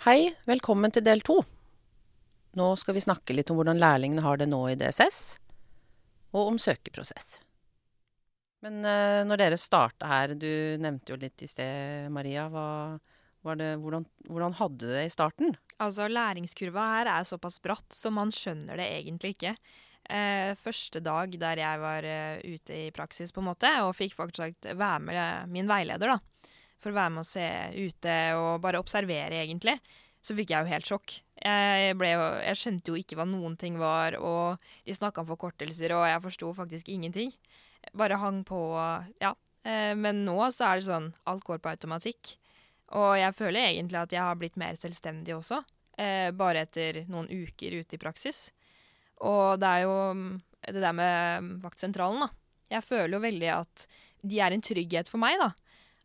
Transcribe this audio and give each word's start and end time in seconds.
Hei, 0.00 0.30
velkommen 0.48 0.88
til 0.88 1.04
del 1.04 1.20
to. 1.20 1.34
Nå 2.56 2.66
skal 2.80 2.94
vi 2.96 3.02
snakke 3.04 3.34
litt 3.34 3.50
om 3.52 3.58
hvordan 3.58 3.76
lærlingene 3.76 4.22
har 4.24 4.38
det 4.40 4.46
nå 4.48 4.62
i 4.70 4.76
DSS, 4.80 5.18
og 6.32 6.54
om 6.54 6.56
søkeprosess. 6.56 7.34
Men 8.64 8.78
uh, 8.80 9.20
når 9.28 9.42
dere 9.42 9.58
starta 9.60 10.08
her, 10.08 10.32
du 10.40 10.48
nevnte 10.80 11.12
jo 11.12 11.18
litt 11.20 11.44
i 11.44 11.48
sted, 11.50 12.08
Maria, 12.16 12.46
hva, 12.48 13.58
det, 13.60 13.74
hvordan, 13.82 14.06
hvordan 14.24 14.56
hadde 14.62 14.80
du 14.80 14.88
det 14.88 15.04
i 15.04 15.12
starten? 15.12 15.52
Altså, 15.76 16.08
Læringskurva 16.08 16.86
her 16.94 17.10
er 17.18 17.28
såpass 17.28 17.60
bratt, 17.60 17.92
så 17.92 18.08
man 18.08 18.32
skjønner 18.32 18.80
det 18.80 18.88
egentlig 19.02 19.34
ikke. 19.36 19.52
Uh, 20.08 20.56
første 20.64 21.04
dag 21.04 21.36
der 21.44 21.60
jeg 21.60 21.84
var 21.84 22.08
uh, 22.08 22.40
ute 22.48 22.80
i 22.86 22.88
praksis, 22.96 23.36
på 23.36 23.44
en 23.44 23.50
måte, 23.52 23.76
og 23.84 23.92
fikk 24.00 24.16
faktisk 24.16 24.64
være 24.72 25.04
med 25.10 25.52
min 25.52 25.68
veileder, 25.68 26.16
da, 26.16 26.56
for 26.80 26.92
å 26.92 26.98
være 26.98 27.14
med 27.14 27.24
og 27.24 27.28
se 27.28 27.46
ute 27.76 28.14
og 28.38 28.62
bare 28.64 28.80
observere, 28.80 29.42
egentlig, 29.44 29.76
så 30.20 30.36
fikk 30.36 30.52
jeg 30.52 30.64
jo 30.64 30.72
helt 30.74 30.88
sjokk. 30.88 31.14
Jeg, 31.40 31.94
jo, 31.96 32.24
jeg 32.44 32.58
skjønte 32.60 32.92
jo 32.92 32.98
ikke 33.00 33.16
hva 33.16 33.26
noen 33.28 33.56
ting 33.60 33.78
var, 33.80 34.16
og 34.20 34.60
de 34.84 34.96
snakka 34.96 35.22
om 35.22 35.30
forkortelser, 35.30 35.94
og 35.96 36.04
jeg 36.08 36.24
forsto 36.26 36.50
faktisk 36.56 36.90
ingenting. 36.92 37.32
Bare 37.96 38.20
hang 38.20 38.42
på, 38.48 38.60
ja. 39.22 39.32
Eh, 39.64 39.94
men 39.96 40.24
nå 40.26 40.36
så 40.52 40.68
er 40.68 40.80
det 40.80 40.88
sånn, 40.88 41.10
alt 41.28 41.44
går 41.46 41.62
på 41.64 41.72
automatikk. 41.72 42.34
Og 43.00 43.14
jeg 43.20 43.36
føler 43.38 43.70
egentlig 43.70 44.00
at 44.00 44.12
jeg 44.12 44.24
har 44.26 44.38
blitt 44.38 44.58
mer 44.60 44.76
selvstendig 44.80 45.36
også, 45.36 45.62
eh, 45.96 46.28
bare 46.36 46.66
etter 46.66 47.04
noen 47.08 47.30
uker 47.30 47.78
ute 47.80 47.96
i 47.96 48.02
praksis. 48.02 48.50
Og 49.24 49.60
det 49.60 49.68
er 49.68 49.86
jo 49.86 49.96
det 50.60 50.80
der 50.80 50.96
med 50.96 51.56
vaktsentralen, 51.62 52.26
da. 52.26 52.30
Jeg 52.70 52.86
føler 52.86 53.16
jo 53.16 53.24
veldig 53.24 53.50
at 53.56 53.86
de 54.20 54.40
er 54.40 54.54
en 54.54 54.62
trygghet 54.64 55.08
for 55.08 55.22
meg, 55.22 55.40
da. 55.40 55.52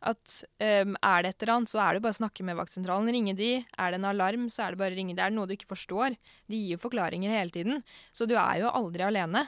At 0.06 0.38
um, 0.62 0.94
er 1.02 1.24
det 1.24 1.32
et 1.32 1.44
eller 1.44 1.54
annet, 1.56 1.72
så 1.72 1.80
er 1.82 1.96
det 1.96 2.02
bare 2.04 2.14
å 2.14 2.20
snakke 2.20 2.44
med 2.46 2.58
vaktsentralen. 2.60 3.10
Ringe 3.10 3.34
de. 3.38 3.50
Er 3.74 3.92
det 3.92 4.00
en 4.00 4.08
alarm, 4.12 4.46
så 4.52 4.64
er 4.64 4.74
det 4.74 4.80
bare 4.82 4.94
å 4.94 4.98
ringe. 4.98 5.16
Det 5.18 5.24
er 5.24 5.34
noe 5.34 5.48
du 5.50 5.56
ikke 5.56 5.72
forstår. 5.72 6.14
De 6.46 6.60
gir 6.60 6.76
jo 6.76 6.82
forklaringer 6.84 7.34
hele 7.34 7.54
tiden. 7.54 7.82
Så 8.14 8.28
du 8.30 8.36
er 8.38 8.62
jo 8.62 8.70
aldri 8.70 9.06
alene. 9.06 9.46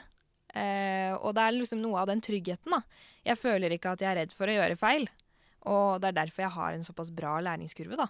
Uh, 0.49 1.15
og 1.21 1.31
det 1.37 1.45
er 1.45 1.55
liksom 1.55 1.83
noe 1.83 2.01
av 2.01 2.09
den 2.09 2.23
tryggheten, 2.25 2.73
da. 2.75 2.81
Jeg 3.27 3.39
føler 3.39 3.75
ikke 3.75 3.93
at 3.95 4.03
jeg 4.03 4.11
er 4.11 4.21
redd 4.23 4.35
for 4.35 4.49
å 4.49 4.57
gjøre 4.57 4.79
feil. 4.79 5.07
Og 5.69 5.99
det 6.01 6.11
er 6.11 6.19
derfor 6.23 6.45
jeg 6.45 6.55
har 6.55 6.75
en 6.75 6.87
såpass 6.87 7.13
bra 7.15 7.37
læringskurve, 7.45 7.99
da. 7.99 8.09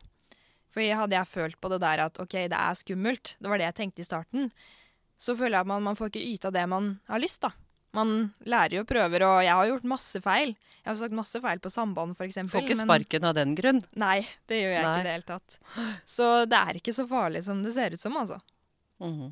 For 0.70 0.86
hadde 0.86 1.18
jeg 1.18 1.30
følt 1.30 1.58
på 1.62 1.72
det 1.74 1.82
der 1.82 2.06
at 2.06 2.20
OK, 2.22 2.36
det 2.52 2.58
er 2.58 2.78
skummelt, 2.78 3.36
det 3.42 3.50
var 3.50 3.62
det 3.62 3.70
jeg 3.72 3.78
tenkte 3.80 4.04
i 4.04 4.08
starten, 4.08 4.52
så 5.20 5.34
føler 5.36 5.58
jeg 5.58 5.66
at 5.66 5.72
man, 5.72 5.84
man 5.84 5.98
får 5.98 6.12
ikke 6.12 6.28
yta 6.36 6.52
det 6.54 6.66
man 6.70 6.92
har 7.10 7.22
lyst, 7.22 7.42
da. 7.44 7.50
Man 7.98 8.32
lærer 8.46 8.80
jo 8.80 8.86
prøver, 8.88 9.26
og 9.26 9.40
jeg 9.44 9.56
har 9.58 9.70
gjort 9.72 9.88
masse 9.90 10.22
feil. 10.22 10.54
Jeg 10.80 10.90
har 10.92 10.98
sagt 11.02 11.18
masse 11.18 11.42
feil 11.44 11.62
på 11.62 11.72
samband, 11.74 12.16
f.eks. 12.18 12.38
Får 12.52 12.64
ikke 12.66 12.80
sparken 12.84 13.28
av 13.30 13.36
den 13.38 13.56
grunn? 13.58 13.82
Nei, 14.00 14.22
det 14.50 14.62
gjør 14.62 14.74
jeg 14.76 14.86
Nei. 14.86 14.94
ikke 14.94 15.02
i 15.02 15.08
det 15.08 15.16
hele 15.18 15.28
tatt. 15.28 15.60
Så 16.18 16.30
det 16.50 16.60
er 16.60 16.80
ikke 16.80 16.96
så 16.96 17.06
farlig 17.10 17.44
som 17.46 17.64
det 17.66 17.74
ser 17.76 17.94
ut 17.94 18.02
som, 18.02 18.18
altså. 18.18 18.40
Mm 19.00 19.14
-hmm. 19.14 19.32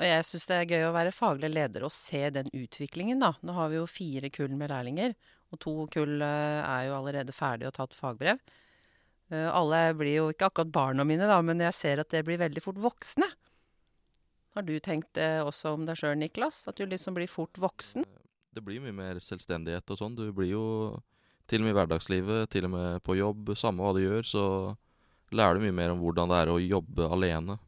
Og 0.00 0.06
jeg 0.06 0.24
syns 0.24 0.46
det 0.46 0.56
er 0.56 0.70
gøy 0.70 0.84
å 0.88 0.92
være 0.96 1.12
faglig 1.12 1.50
leder 1.52 1.84
og 1.84 1.92
se 1.92 2.30
den 2.30 2.48
utviklingen, 2.56 3.20
da. 3.20 3.34
Nå 3.42 3.52
har 3.52 3.68
vi 3.68 3.76
jo 3.76 3.86
fire 3.86 4.30
kull 4.30 4.54
med 4.56 4.70
lærlinger, 4.70 5.14
og 5.52 5.60
to 5.60 5.74
kull 5.92 6.22
eh, 6.22 6.62
er 6.64 6.86
jo 6.88 6.96
allerede 6.96 7.32
ferdig 7.32 7.66
og 7.68 7.74
tatt 7.76 7.94
fagbrev. 7.94 8.38
Eh, 9.30 9.48
alle 9.52 9.94
blir 9.94 10.16
jo 10.16 10.30
ikke 10.32 10.48
akkurat 10.48 10.72
barna 10.72 11.04
mine, 11.04 11.28
da, 11.28 11.40
men 11.42 11.60
jeg 11.60 11.76
ser 11.76 12.00
at 12.00 12.08
det 12.10 12.24
blir 12.24 12.40
veldig 12.40 12.62
fort 12.64 12.80
voksne. 12.80 13.28
Har 14.56 14.66
du 14.66 14.74
tenkt 14.82 15.12
det 15.14 15.28
også 15.46 15.76
om 15.76 15.86
deg 15.86 15.98
sjøl, 15.98 16.16
Niklas? 16.18 16.64
At 16.70 16.80
du 16.80 16.86
liksom 16.88 17.14
blir 17.14 17.30
fort 17.30 17.58
voksen? 17.60 18.06
Det 18.50 18.62
blir 18.66 18.82
mye 18.82 18.94
mer 18.94 19.20
selvstendighet 19.22 19.92
og 19.94 20.00
sånn. 20.00 20.16
Du 20.18 20.26
blir 20.34 20.50
jo 20.50 20.64
til 21.50 21.62
og 21.62 21.68
med 21.68 21.74
i 21.74 21.78
hverdagslivet, 21.78 22.50
til 22.50 22.66
og 22.66 22.72
med 22.74 23.02
på 23.06 23.16
jobb, 23.18 23.52
samme 23.58 23.82
hva 23.82 23.94
du 23.94 24.02
gjør, 24.02 24.26
så 24.26 24.44
lærer 25.34 25.58
du 25.58 25.66
mye 25.66 25.74
mer 25.74 25.94
om 25.94 26.02
hvordan 26.02 26.30
det 26.30 26.38
er 26.40 26.52
å 26.52 26.62
jobbe 26.62 27.08
alene. 27.14 27.58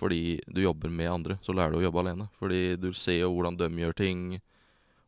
Fordi 0.00 0.40
du 0.46 0.62
jobber 0.62 0.90
med 0.94 1.10
andre, 1.10 1.36
så 1.42 1.54
lærer 1.54 1.74
du 1.74 1.80
å 1.80 1.84
jobbe 1.88 2.02
alene. 2.04 2.28
Fordi 2.38 2.76
du 2.78 2.90
ser 2.94 3.20
jo 3.20 3.32
hvordan 3.34 3.58
de 3.58 3.68
gjør 3.82 3.96
ting. 3.98 4.24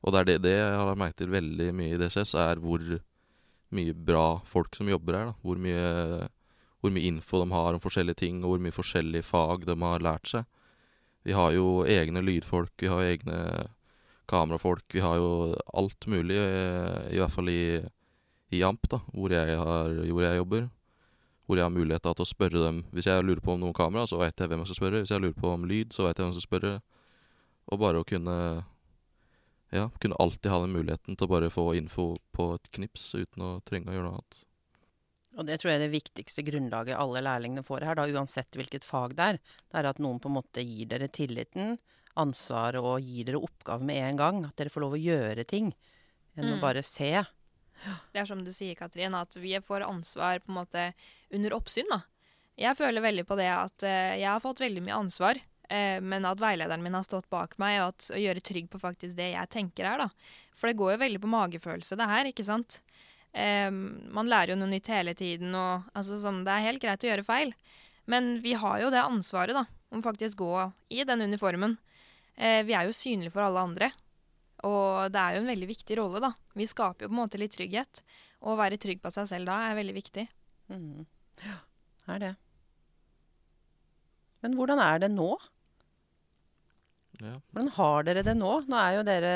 Og 0.03 0.14
det 0.14 0.20
er 0.20 0.28
det, 0.28 0.38
det 0.47 0.55
jeg 0.59 0.78
har 0.82 0.99
merket 0.99 1.22
til 1.22 1.34
veldig 1.34 1.69
mye 1.78 1.97
i 1.97 2.00
DCS, 2.00 2.34
er 2.43 2.62
hvor 2.62 2.82
mye 3.72 3.94
bra 3.94 4.26
folk 4.47 4.75
som 4.76 4.91
jobber 4.91 5.19
her. 5.19 5.34
Hvor 5.43 5.59
mye, 5.62 6.26
hvor 6.82 6.94
mye 6.94 7.10
info 7.10 7.43
de 7.43 7.55
har 7.55 7.78
om 7.78 7.82
forskjellige 7.82 8.22
ting, 8.25 8.43
og 8.43 8.55
hvor 8.55 8.66
mye 8.66 8.75
forskjellige 8.75 9.26
fag 9.26 9.66
de 9.71 9.78
har 9.82 10.05
lært 10.05 10.34
seg. 10.34 10.50
Vi 11.22 11.34
har 11.37 11.55
jo 11.55 11.84
egne 11.87 12.22
lydfolk, 12.25 12.75
vi 12.83 12.91
har 12.91 13.05
egne 13.06 13.38
kamerafolk. 14.33 14.94
Vi 14.94 15.00
har 15.00 15.16
jo 15.16 15.55
alt 15.75 16.06
mulig, 16.06 16.37
eh, 16.37 17.15
i 17.15 17.19
hvert 17.21 17.34
fall 17.34 17.49
i, 17.49 17.83
i 18.50 18.62
Amp, 18.62 18.88
da, 18.91 19.03
hvor 19.12 19.34
jeg, 19.34 19.59
har, 19.59 19.93
hvor 20.09 20.25
jeg, 20.25 20.41
jobber. 20.41 20.69
Hvor 21.47 21.59
jeg 21.59 21.66
har 21.66 21.75
mulighet 21.75 22.06
til 22.06 22.25
å 22.25 22.28
spørre 22.28 22.65
dem. 22.65 22.82
Hvis 22.94 23.11
jeg 23.11 23.25
lurer 23.27 23.43
på 23.44 23.55
om 23.55 23.61
noen 23.62 23.77
kamera, 23.77 24.06
så 24.09 24.21
vet 24.22 24.38
jeg 24.38 24.50
hvem 24.50 24.62
jeg 24.62 24.72
skal 24.72 24.81
spørre. 24.81 25.03
Hvis 25.03 25.15
jeg 25.15 25.25
lurer 25.25 25.38
på 25.38 25.53
om 25.53 25.66
lyd, 25.69 25.93
så 25.93 26.06
vet 26.06 26.16
jeg 26.16 26.25
hvem 26.25 26.32
jeg 26.32 26.41
skal 26.41 26.50
spørre. 26.50 26.77
Og 27.71 27.82
bare 27.82 28.03
å 28.03 28.09
kunne 28.09 28.37
Ja, 29.72 29.87
kunne 30.05 30.19
alltid 30.21 30.50
ha 30.53 30.59
den 30.61 30.75
muligheten 30.75 31.16
til 31.16 31.25
å 31.25 31.31
bare 31.32 31.49
få 31.49 31.71
info 31.72 32.11
på 32.37 32.50
et 32.59 32.66
knips 32.77 33.06
uten 33.15 33.41
å 33.41 33.53
trenge 33.65 33.88
å 33.88 33.94
gjøre 33.94 34.05
noe 34.05 34.19
annet. 34.19 34.41
Og 35.38 35.48
det 35.48 35.59
tror 35.60 35.72
jeg 35.72 35.81
er 35.81 35.87
det 35.87 35.94
viktigste 35.94 36.44
grunnlaget 36.44 36.98
alle 37.00 37.22
lærlingene 37.25 37.65
får 37.65 37.87
her, 37.88 37.97
da, 37.97 38.04
uansett 38.04 38.59
hvilket 38.59 38.84
fag 38.84 39.15
det 39.16 39.28
er. 39.32 39.38
Det 39.70 39.81
er 39.81 39.88
at 39.88 40.03
noen 40.03 40.20
på 40.20 40.28
en 40.28 40.37
måte 40.37 40.65
gir 40.65 40.91
dere 40.91 41.09
tilliten, 41.09 41.78
ansvaret 42.20 42.84
og 42.84 43.00
gir 43.00 43.31
dere 43.31 43.41
oppgave 43.41 43.87
med 43.88 44.03
en 44.10 44.20
gang. 44.20 44.43
At 44.48 44.59
dere 44.60 44.72
får 44.72 44.84
lov 44.84 44.98
å 44.98 45.00
gjøre 45.00 45.47
ting, 45.48 45.72
enn 46.37 46.50
mm. 46.50 46.56
å 46.59 46.60
bare 46.62 46.84
se. 46.84 47.15
Det 48.12 48.20
er 48.20 48.28
som 48.28 48.43
du 48.44 48.53
sier, 48.54 48.76
Katrin, 48.78 49.16
at 49.16 49.37
vi 49.41 49.54
får 49.65 49.87
ansvar 49.88 50.43
på 50.43 50.53
en 50.53 50.60
måte 50.60 50.91
under 51.32 51.56
oppsyn, 51.56 51.88
da. 51.91 52.03
Jeg 52.60 52.76
føler 52.76 53.00
veldig 53.00 53.25
på 53.26 53.38
det 53.41 53.49
at 53.49 53.84
uh, 53.87 54.12
jeg 54.20 54.28
har 54.28 54.43
fått 54.44 54.60
veldig 54.60 54.82
mye 54.84 54.99
ansvar, 55.00 55.41
uh, 55.72 55.99
men 56.04 56.28
at 56.28 56.41
veilederen 56.43 56.84
min 56.84 56.94
har 56.94 57.06
stått 57.06 57.31
bak 57.32 57.56
meg, 57.62 57.81
og 57.81 57.94
at 57.94 58.10
å 58.12 58.20
gjøre 58.20 58.44
trygg 58.44 58.69
på 58.70 58.82
faktisk 58.82 59.16
det 59.16 59.32
jeg 59.32 59.53
tenker 59.54 59.88
her, 59.88 60.04
da. 60.04 60.10
For 60.53 60.69
det 60.69 60.76
går 60.78 60.94
jo 60.94 61.03
veldig 61.06 61.22
på 61.25 61.32
magefølelse, 61.32 61.97
det 61.99 62.10
her, 62.12 62.28
ikke 62.28 62.47
sant. 62.47 62.82
Um, 63.32 63.78
man 64.12 64.28
lærer 64.28 64.53
jo 64.53 64.59
noe 64.60 64.69
nytt 64.69 64.91
hele 64.93 65.15
tiden, 65.16 65.54
og 65.56 65.88
altså, 65.97 66.19
sånn, 66.20 66.43
det 66.44 66.53
er 66.53 66.66
helt 66.66 66.82
greit 66.82 67.04
å 67.04 67.09
gjøre 67.09 67.26
feil. 67.26 67.54
Men 68.10 68.34
vi 68.44 68.53
har 68.59 68.82
jo 68.82 68.91
det 68.93 69.00
ansvaret, 69.00 69.56
da, 69.56 69.65
om 69.94 70.04
faktisk 70.04 70.43
gå 70.43 70.53
i 70.93 71.06
den 71.09 71.25
uniformen. 71.25 71.78
Uh, 72.37 72.60
vi 72.69 72.76
er 72.76 72.88
jo 72.88 72.97
synlige 72.97 73.32
for 73.32 73.47
alle 73.47 73.65
andre. 73.65 73.93
Og 74.69 75.10
det 75.10 75.19
er 75.19 75.37
jo 75.37 75.43
en 75.43 75.50
veldig 75.50 75.70
viktig 75.70 75.98
rolle, 75.98 76.20
da. 76.22 76.32
Vi 76.59 76.69
skaper 76.70 77.06
jo 77.06 77.10
på 77.10 77.16
en 77.16 77.22
måte 77.22 77.41
litt 77.41 77.54
trygghet. 77.56 78.03
Og 78.43 78.54
å 78.54 78.60
være 78.60 78.78
trygg 78.81 79.03
på 79.03 79.10
seg 79.15 79.28
selv 79.31 79.50
da 79.50 79.59
er 79.69 79.78
veldig 79.78 79.97
viktig. 79.97 80.26
Mm. 80.70 81.06
Ja, 81.43 81.59
er 82.14 82.22
det. 82.22 82.32
Men 84.43 84.56
hvordan 84.59 84.82
er 84.82 85.03
det 85.03 85.10
nå? 85.14 85.31
Ja. 87.22 87.37
Hvordan 87.53 87.70
har 87.76 88.06
dere 88.09 88.25
det 88.26 88.34
nå? 88.38 88.53
Nå 88.66 88.78
er 88.78 88.99
jo 88.99 89.06
dere 89.06 89.34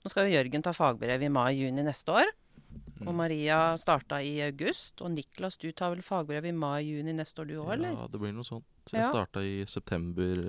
Nå 0.00 0.08
skal 0.08 0.26
jo 0.26 0.32
Jørgen 0.32 0.62
ta 0.64 0.72
fagbrev 0.72 1.20
i 1.20 1.28
mai-juni 1.28 1.82
neste 1.84 2.14
år. 2.16 2.30
Og 3.06 3.14
Maria 3.16 3.58
starta 3.80 4.18
i 4.20 4.34
august. 4.44 5.00
Og 5.00 5.12
Niklas, 5.14 5.56
du 5.60 5.70
tar 5.72 5.94
vel 5.94 6.02
fagbrev 6.04 6.48
i 6.50 6.52
mai-juni 6.56 7.14
neste 7.16 7.42
år 7.42 7.48
du 7.48 7.54
òg, 7.62 7.70
eller? 7.78 7.94
Ja, 7.96 8.08
det 8.12 8.20
blir 8.20 8.34
noe 8.36 8.46
sånt. 8.46 8.66
Jeg 8.90 9.04
ja. 9.04 9.08
starta 9.08 9.44
i 9.44 9.62
september 9.70 10.42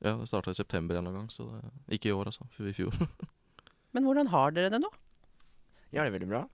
Ja, 0.00 0.14
det 0.16 0.30
starta 0.30 0.54
i 0.54 0.58
september 0.58 0.96
en 0.96 1.04
eller 1.04 1.20
annen 1.20 1.28
gang. 1.28 1.34
Så 1.34 1.46
det, 1.52 1.98
ikke 1.98 2.10
i 2.10 2.16
år, 2.16 2.32
altså. 2.32 2.48
I 2.58 2.74
fjor. 2.74 2.96
Men 3.94 4.06
hvordan 4.06 4.30
har 4.32 4.56
dere 4.56 4.72
det 4.72 4.82
nå? 4.82 4.90
Jeg 5.90 6.00
har 6.00 6.08
det 6.08 6.16
veldig 6.18 6.30
bra. 6.30 6.44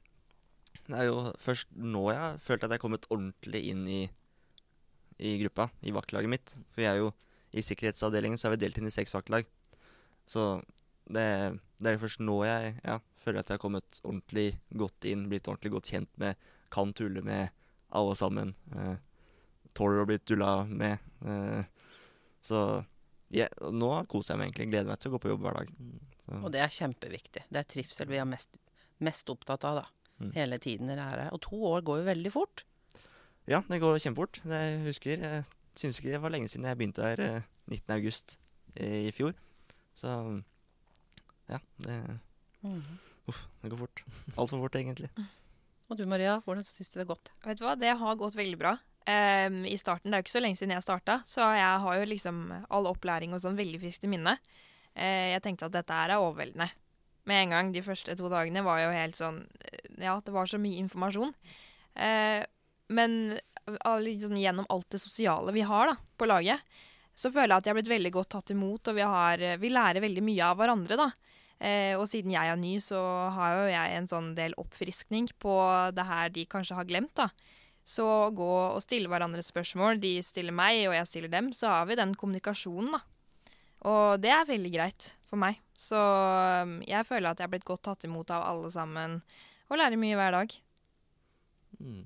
Det 0.86 0.94
er 0.96 1.08
jo 1.08 1.18
først 1.42 1.72
nå 1.76 2.06
jeg 2.12 2.20
har 2.20 2.38
følt 2.42 2.62
at 2.64 2.70
jeg 2.70 2.78
har 2.78 2.84
kommet 2.84 3.08
ordentlig 3.10 3.62
inn 3.72 3.82
i, 3.90 4.02
i 5.18 5.36
gruppa, 5.42 5.70
i 5.82 5.92
vaktlaget 5.94 6.32
mitt. 6.32 6.54
For 6.74 6.84
jeg 6.84 6.92
er 6.92 7.02
jo 7.02 7.12
i 7.56 7.64
sikkerhetsavdelingen 7.64 8.40
så 8.40 8.48
er 8.48 8.56
vi 8.56 8.62
delt 8.64 8.80
inn 8.80 8.88
i 8.88 8.94
seks 8.94 9.14
vaktlag. 9.16 9.48
Så 10.28 10.60
det, 11.08 11.26
det 11.78 11.90
er 11.90 11.96
jo 11.96 12.02
først 12.04 12.22
nå 12.24 12.40
jeg 12.46 12.74
ja, 12.82 12.98
føler 13.26 13.42
at 13.42 13.50
jeg 13.50 13.58
har 13.58 13.64
kommet 13.64 14.00
ordentlig 14.04 14.48
godt 14.78 15.08
inn, 15.10 15.26
blitt 15.30 15.48
ordentlig 15.50 15.74
godt 15.74 15.90
kjent 15.92 16.12
med, 16.22 16.38
kan 16.72 16.92
tulle 16.96 17.22
med 17.26 17.50
alle 17.96 18.14
sammen. 18.18 18.54
Eh, 18.74 18.94
tåler 19.76 20.02
å 20.02 20.08
bli 20.08 20.18
tulla 20.22 20.52
med. 20.70 21.02
Eh, 21.26 21.66
så 22.46 22.62
yeah, 23.34 23.50
nå 23.74 23.90
koser 24.10 24.34
jeg 24.34 24.40
meg 24.40 24.50
egentlig. 24.50 24.70
Gleder 24.72 24.92
meg 24.92 25.02
til 25.02 25.10
å 25.10 25.16
gå 25.16 25.22
på 25.24 25.32
jobb 25.34 25.44
hver 25.46 25.60
dag. 25.60 25.74
Så. 26.22 26.38
Og 26.40 26.48
det 26.54 26.62
er 26.62 26.78
kjempeviktig. 26.78 27.44
Det 27.50 27.60
er 27.60 27.68
trivsel 27.70 28.10
vi 28.10 28.22
er 28.22 28.28
mest, 28.28 28.56
mest 29.04 29.30
opptatt 29.32 29.66
av 29.68 29.82
da. 29.82 29.86
Mm. 30.16 30.30
hele 30.32 30.56
tiden 30.56 30.88
dere 30.88 31.04
er 31.04 31.22
her. 31.26 31.34
Og 31.36 31.42
to 31.44 31.58
år 31.68 31.82
går 31.84 32.00
jo 32.00 32.08
veldig 32.08 32.32
fort. 32.32 32.64
Ja, 33.46 33.60
det 33.68 33.82
går 33.82 33.98
kjempefort. 34.00 34.40
Jeg 34.48 34.78
husker 34.86 35.20
Jeg 35.20 35.44
syns 35.76 35.98
ikke 36.00 36.14
det 36.14 36.22
var 36.22 36.32
lenge 36.32 36.48
siden 36.48 36.66
jeg 36.66 36.78
begynte 36.80 37.04
her 37.04 37.20
eh, 37.20 37.48
19.8 37.68 38.38
i 38.80 39.12
fjor. 39.12 39.36
Så 39.96 40.08
ja, 41.48 41.60
det 41.84 41.98
mm. 42.64 42.80
Uff, 43.30 43.46
det 43.62 43.72
går 43.72 43.82
fort. 43.84 44.04
Altfor 44.36 44.62
fort, 44.62 44.78
egentlig. 44.78 45.10
Og 45.90 45.98
du 45.98 46.06
Maria, 46.10 46.40
hvordan 46.42 46.66
syns 46.66 46.90
du 46.90 46.98
det 46.98 47.04
har 47.04 47.12
gått? 47.14 47.30
Vet 47.46 47.60
du 47.60 47.66
hva, 47.66 47.76
Det 47.78 47.92
har 47.98 48.18
gått 48.18 48.38
veldig 48.38 48.58
bra. 48.58 48.74
Um, 49.06 49.60
I 49.70 49.76
starten, 49.78 50.10
Det 50.10 50.16
er 50.16 50.22
jo 50.22 50.26
ikke 50.26 50.34
så 50.34 50.42
lenge 50.42 50.58
siden 50.58 50.74
jeg 50.74 50.82
starta, 50.82 51.20
så 51.28 51.46
jeg 51.54 51.82
har 51.84 51.98
jo 52.00 52.08
liksom 52.10 52.40
all 52.74 52.88
opplæring 52.90 53.36
og 53.36 53.42
sånn 53.44 53.58
veldig 53.58 53.78
friskt 53.84 54.06
i 54.06 54.10
minne. 54.10 54.34
Uh, 54.98 55.36
jeg 55.36 55.44
tenkte 55.44 55.68
at 55.68 55.76
dette 55.76 55.94
her 55.94 56.10
er 56.10 56.22
overveldende. 56.22 56.66
Med 57.26 57.44
en 57.44 57.54
gang. 57.54 57.70
De 57.74 57.84
første 57.86 58.16
to 58.18 58.30
dagene 58.30 58.64
var 58.66 58.82
jo 58.82 58.90
helt 58.94 59.18
sånn 59.18 59.44
Ja, 59.98 60.18
det 60.22 60.34
var 60.34 60.50
så 60.50 60.58
mye 60.62 60.82
informasjon. 60.82 61.34
Uh, 61.94 62.42
men 62.90 63.38
av 63.86 64.02
liksom, 64.02 64.36
gjennom 64.38 64.66
alt 64.70 64.90
det 64.94 65.02
sosiale 65.02 65.54
vi 65.54 65.64
har 65.66 65.90
da, 65.90 65.96
på 66.18 66.26
laget, 66.26 66.62
så 67.16 67.30
føler 67.32 67.54
jeg 67.54 67.62
at 67.62 67.66
jeg 67.66 67.72
har 67.72 67.78
blitt 67.78 67.94
veldig 67.94 68.12
godt 68.14 68.30
tatt 68.34 68.52
imot, 68.54 68.90
og 68.90 68.98
vi, 68.98 69.06
har, 69.06 69.42
vi 69.58 69.70
lærer 69.72 70.04
veldig 70.04 70.22
mye 70.22 70.50
av 70.50 70.58
hverandre. 70.60 70.98
da. 71.00 71.08
Eh, 71.56 71.94
og 71.96 72.04
siden 72.10 72.34
jeg 72.34 72.52
er 72.52 72.58
ny, 72.60 72.76
så 72.84 73.00
har 73.32 73.54
jo 73.56 73.68
jeg 73.72 73.96
en 73.96 74.08
sånn 74.10 74.32
del 74.36 74.56
oppfriskning 74.60 75.30
på 75.40 75.54
det 75.96 76.04
her 76.04 76.32
de 76.34 76.44
kanskje 76.50 76.76
har 76.78 76.88
glemt. 76.88 77.14
da. 77.16 77.30
Så 77.86 78.04
gå 78.34 78.52
og 78.74 78.82
stille 78.82 79.08
hverandre 79.08 79.44
spørsmål. 79.46 80.00
De 80.02 80.16
stiller 80.26 80.54
meg, 80.54 80.88
og 80.88 80.96
jeg 80.96 81.06
stiller 81.06 81.30
dem. 81.32 81.52
Så 81.54 81.70
har 81.70 81.86
vi 81.86 81.98
den 81.98 82.16
kommunikasjonen, 82.18 82.96
da. 82.96 83.02
Og 83.86 84.18
det 84.18 84.32
er 84.34 84.48
veldig 84.48 84.72
greit 84.74 85.12
for 85.28 85.38
meg. 85.38 85.60
Så 85.76 85.96
um, 85.96 86.80
jeg 86.86 87.06
føler 87.06 87.30
at 87.30 87.40
jeg 87.40 87.46
er 87.46 87.52
blitt 87.52 87.68
godt 87.68 87.84
tatt 87.86 88.06
imot 88.08 88.32
av 88.34 88.42
alle 88.48 88.72
sammen, 88.74 89.20
og 89.70 89.78
lærer 89.78 90.00
mye 90.00 90.18
hver 90.18 90.34
dag. 90.34 90.56
Mm. 91.78 92.02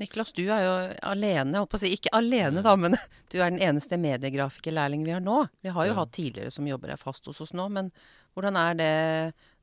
Niklas, 0.00 0.32
du 0.32 0.42
er 0.48 0.62
jo 0.64 0.72
alene, 1.10 1.60
si. 1.76 1.90
Ikke 1.92 2.12
alene, 2.16 2.62
da, 2.64 2.72
men 2.80 2.96
du 3.32 3.38
er 3.38 3.50
den 3.52 3.60
eneste 3.60 3.98
mediegrafikerlærling 4.00 5.04
vi 5.04 5.12
har 5.12 5.20
nå. 5.24 5.42
Vi 5.62 5.68
har 5.76 5.86
jo 5.90 5.92
Ja. 5.94 5.98
hatt 6.00 6.12
tidligere 6.16 6.50
som 6.54 6.66
jobber 6.68 6.88
her 6.94 7.00
fast 7.00 7.26
hos 7.28 7.40
oss 7.44 7.52
nå, 7.52 7.68
men 7.70 7.92
hvordan 8.34 8.56
er 8.56 8.74
det 8.80 8.92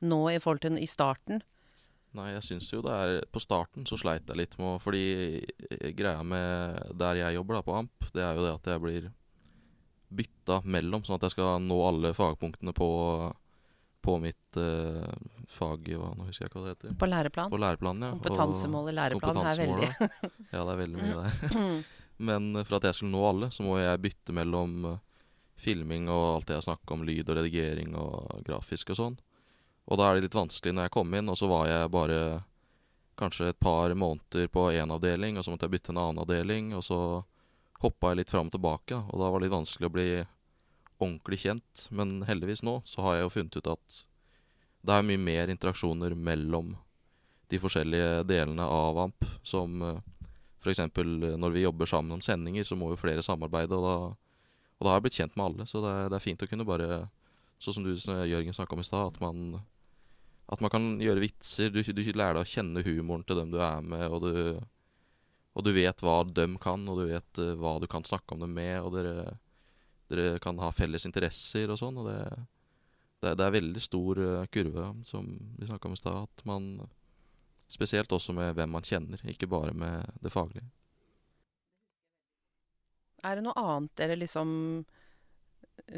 nå 0.06 0.22
i 0.36 0.40
forhold 0.44 0.62
til 0.62 0.78
i 0.78 0.86
starten? 0.90 1.42
Nei, 2.18 2.32
jeg 2.34 2.44
syns 2.46 2.70
jo 2.72 2.80
det 2.82 2.94
er 2.96 3.18
På 3.30 3.40
starten 3.44 3.84
så 3.86 3.98
sleit 4.00 4.26
jeg 4.32 4.38
litt 4.40 4.54
med 4.58 4.80
Fordi 4.82 5.02
eh, 5.44 5.90
greia 5.94 6.24
med 6.26 6.94
der 6.98 7.20
jeg 7.20 7.36
jobber, 7.36 7.58
da, 7.60 7.62
på 7.68 7.76
AMP, 7.78 8.08
det 8.16 8.24
er 8.24 8.38
jo 8.40 8.46
det 8.46 8.54
at 8.56 8.70
jeg 8.72 8.82
blir 8.82 9.10
bytta 10.18 10.62
mellom, 10.64 11.04
sånn 11.04 11.18
at 11.20 11.26
jeg 11.28 11.36
skal 11.36 11.60
nå 11.62 11.78
alle 11.84 12.14
fagpunktene 12.16 12.72
på, 12.74 12.88
på 14.08 14.16
mitt 14.24 14.58
eh, 14.58 15.08
fag 15.52 15.90
hva, 16.00 16.14
Nå 16.16 16.30
husker 16.30 16.46
jeg 16.46 16.52
ikke 16.52 16.62
hva 16.62 16.70
det 16.70 16.76
heter. 16.78 16.96
På 17.00 17.10
læreplan? 17.10 17.52
På 17.52 17.60
læreplanen, 17.60 18.06
ja. 18.06 18.12
Kompetansemålet 18.16 18.96
læreplan 18.96 19.40
er 19.44 19.60
veldig. 19.60 19.90
Ja, 20.54 20.62
det 20.62 20.72
er 20.72 20.80
veldig 20.80 21.02
mye 21.02 21.26
der. 21.26 21.66
Men 22.30 22.48
eh, 22.56 22.64
for 22.64 22.80
at 22.80 22.88
jeg 22.88 23.00
skulle 23.00 23.12
nå 23.12 23.26
alle, 23.28 23.50
så 23.52 23.66
må 23.68 23.76
jeg 23.82 24.04
bytte 24.06 24.36
mellom 24.38 24.78
eh, 24.94 25.02
filming 25.60 26.08
og 26.14 26.24
alt 26.30 26.48
det 26.48 26.56
jeg 26.56 26.68
snakka 26.70 26.96
om, 26.96 27.04
lyd 27.10 27.34
og 27.34 27.40
redigering 27.42 27.98
og 28.00 28.46
grafisk 28.48 28.94
og 28.96 29.00
sånn. 29.02 29.20
Og 29.88 30.00
da 30.00 30.08
er 30.08 30.16
det 30.16 30.28
litt 30.30 30.40
vanskelig 30.40 30.78
når 30.78 30.88
jeg 30.88 30.96
kom 30.96 31.20
inn, 31.20 31.34
og 31.34 31.40
så 31.40 31.52
var 31.52 31.68
jeg 31.68 31.92
bare 31.92 32.22
kanskje 33.20 33.52
et 33.52 33.60
par 33.60 33.92
måneder 33.92 34.48
på 34.54 34.70
én 34.72 34.94
avdeling, 34.94 35.36
og 35.36 35.44
så 35.44 35.52
måtte 35.52 35.68
jeg 35.68 35.76
bytte 35.76 35.92
en 35.96 36.00
annen 36.06 36.24
avdeling, 36.24 36.72
og 36.78 36.86
så 36.86 37.02
hoppa 37.84 38.14
jeg 38.14 38.22
litt 38.22 38.32
fram 38.32 38.48
og 38.48 38.56
tilbake, 38.56 39.04
og 39.04 39.20
da 39.20 39.32
var 39.32 39.42
det 39.42 39.50
litt 39.50 39.58
vanskelig 39.58 39.90
å 39.90 39.96
bli 40.00 40.10
ordentlig 41.00 41.42
kjent. 41.46 41.88
Men 41.90 42.22
heldigvis 42.28 42.64
nå 42.66 42.80
så 42.88 43.06
har 43.06 43.18
jeg 43.18 43.28
jo 43.28 43.34
funnet 43.38 43.58
ut 43.60 43.72
at 43.76 44.04
det 44.88 44.96
er 44.96 45.08
mye 45.08 45.20
mer 45.20 45.52
interaksjoner 45.52 46.16
mellom 46.16 46.76
de 47.52 47.60
forskjellige 47.60 48.24
delene 48.28 48.64
av 48.64 49.00
AMP, 49.06 49.26
som 49.44 49.82
eh, 49.84 50.00
F.eks. 50.64 50.82
når 51.40 51.54
vi 51.54 51.64
jobber 51.64 51.90
sammen 51.90 52.18
om 52.18 52.24
sendinger, 52.24 52.66
så 52.68 52.76
må 52.76 52.92
jo 52.92 53.00
flere 53.00 53.24
samarbeide. 53.24 53.78
Og 53.78 53.86
da, 53.86 53.96
og 54.78 54.84
da 54.84 54.92
har 54.92 55.00
jeg 55.00 55.06
blitt 55.08 55.20
kjent 55.22 55.38
med 55.38 55.46
alle. 55.46 55.68
Så 55.70 55.84
det 55.84 55.94
det 56.12 56.20
er 56.20 56.24
fint 56.24 56.44
å 56.44 56.50
kunne 56.50 56.68
bare 56.68 57.08
Sånn 57.58 57.74
som 57.74 57.86
du 57.88 57.90
Jørgen 57.98 58.54
snakka 58.54 58.76
om 58.76 58.84
i 58.84 58.86
stad, 58.86 59.16
at 59.16 59.16
man, 59.18 59.64
at 60.46 60.60
man 60.62 60.70
kan 60.70 60.84
gjøre 61.02 61.24
vitser. 61.24 61.72
Du, 61.74 61.80
du 61.82 62.02
lærer 62.14 62.38
deg 62.38 62.44
å 62.44 62.52
kjenne 62.52 62.84
humoren 62.86 63.24
til 63.26 63.40
dem 63.40 63.50
du 63.50 63.58
er 63.58 63.82
med, 63.82 64.04
og 64.14 64.28
du, 64.28 64.60
og 65.58 65.66
du 65.66 65.72
vet 65.74 66.04
hva 66.06 66.20
dem 66.30 66.60
kan, 66.62 66.84
og 66.86 67.02
du 67.02 67.08
vet 67.10 67.42
eh, 67.42 67.56
hva 67.58 67.80
du 67.82 67.88
kan 67.90 68.06
snakke 68.06 68.36
om 68.36 68.46
dem 68.46 68.54
med. 68.54 68.76
Og 68.86 68.94
dere, 68.94 69.40
dere 70.12 70.40
kan 70.44 70.60
ha 70.62 70.72
felles 70.76 71.08
interesser 71.08 71.72
og 71.74 71.80
sånn. 71.82 72.00
Og 72.02 72.08
det, 72.10 72.20
det, 73.24 73.34
det 73.40 73.48
er 73.48 73.58
veldig 73.58 73.84
stor 73.84 74.22
eh, 74.24 74.48
kurve, 74.54 74.92
som 75.08 75.30
vi 75.58 75.70
snakka 75.70 75.90
om 75.90 75.98
i 75.98 76.02
stad. 76.02 76.28
At 76.28 76.48
man 76.48 76.72
Spesielt 77.68 78.12
også 78.16 78.32
med 78.32 78.54
hvem 78.56 78.72
man 78.72 78.86
kjenner, 78.86 79.20
ikke 79.28 79.50
bare 79.52 79.74
med 79.76 80.20
det 80.24 80.32
faglige. 80.32 80.64
Er 83.28 83.36
det 83.36 83.44
noe 83.44 83.60
annet 83.60 83.92
dere 84.00 84.16
liksom 84.16 84.50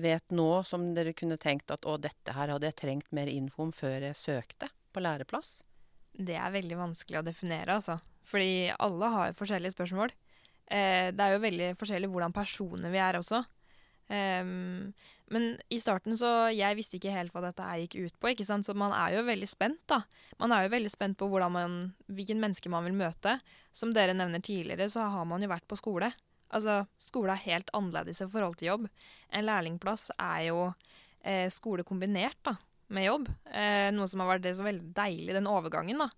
vet 0.02 0.34
nå 0.34 0.48
som 0.68 0.88
dere 0.96 1.14
kunne 1.18 1.38
tenkt 1.42 1.70
at 1.72 1.86
å, 1.88 1.96
dette 2.02 2.34
her 2.36 2.50
hadde 2.52 2.68
jeg 2.72 2.78
trengt 2.82 3.14
mer 3.16 3.30
info 3.30 3.68
om 3.68 3.74
før 3.76 4.08
jeg 4.08 4.18
søkte 4.18 4.72
på 4.94 5.04
læreplass? 5.04 5.60
Det 6.10 6.36
er 6.36 6.56
veldig 6.56 6.80
vanskelig 6.80 7.22
å 7.22 7.28
definere, 7.28 7.78
altså. 7.78 8.00
Fordi 8.26 8.72
alle 8.74 9.12
har 9.14 9.38
forskjellige 9.38 9.76
spørsmål. 9.76 10.14
Eh, 10.66 11.14
det 11.14 11.26
er 11.26 11.36
jo 11.36 11.46
veldig 11.46 11.70
forskjellig 11.78 12.10
hvordan 12.10 12.36
personer 12.36 12.94
vi 12.94 13.02
er 13.04 13.20
også. 13.22 13.44
Ehm, 14.10 14.92
men 15.30 15.44
i 15.70 15.78
starten 15.78 16.16
så 16.18 16.50
Jeg 16.50 16.74
visste 16.80 16.98
ikke 16.98 17.14
helt 17.14 17.34
hva 17.36 17.44
dette 17.44 17.62
her 17.62 17.84
gikk 17.84 18.00
ut 18.08 18.16
på, 18.20 18.32
ikke 18.32 18.48
sant. 18.48 18.66
Så 18.66 18.74
man 18.78 18.96
er 18.96 19.18
jo 19.18 19.26
veldig 19.28 19.50
spent, 19.50 19.82
da. 19.90 20.02
Man 20.42 20.54
er 20.56 20.66
jo 20.66 20.74
veldig 20.74 20.94
spent 20.94 21.20
på 21.20 21.30
man, 21.50 21.94
hvilken 22.08 22.42
menneske 22.42 22.70
man 22.70 22.88
vil 22.88 22.98
møte. 22.98 23.40
Som 23.72 23.94
dere 23.94 24.18
nevner 24.18 24.42
tidligere, 24.42 24.90
så 24.90 25.10
har 25.10 25.26
man 25.26 25.42
jo 25.42 25.52
vært 25.52 25.68
på 25.70 25.78
skole. 25.78 26.12
Altså, 26.50 26.82
skole 26.98 27.36
er 27.36 27.46
helt 27.46 27.70
annerledes 27.78 28.22
i 28.22 28.28
forhold 28.28 28.58
til 28.58 28.72
jobb. 28.72 28.90
En 29.30 29.46
lærlingplass 29.46 30.10
er 30.18 30.50
jo 30.50 30.74
eh, 31.22 31.46
skole 31.54 31.86
kombinert, 31.86 32.40
da 32.44 32.58
med 32.90 33.06
jobb. 33.06 33.30
Eh, 33.54 33.90
noe 33.94 34.10
som 34.10 34.24
har 34.24 34.34
vært 34.34 34.46
det 34.48 34.56
så 34.58 34.66
veldig 34.66 34.92
deilig, 34.98 35.34
den 35.36 35.50
overgangen. 35.50 36.02
da. 36.02 36.10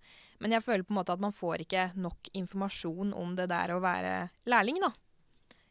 Men 0.42 0.56
jeg 0.56 0.64
føler 0.66 0.84
på 0.88 0.94
en 0.96 1.00
måte 1.02 1.14
at 1.14 1.22
man 1.22 1.36
får 1.36 1.66
ikke 1.66 1.92
nok 2.02 2.32
informasjon 2.34 3.14
om 3.14 3.36
det 3.38 3.50
der 3.52 3.76
å 3.76 3.82
være 3.84 4.14
lærling, 4.50 4.82
da. 4.82 4.92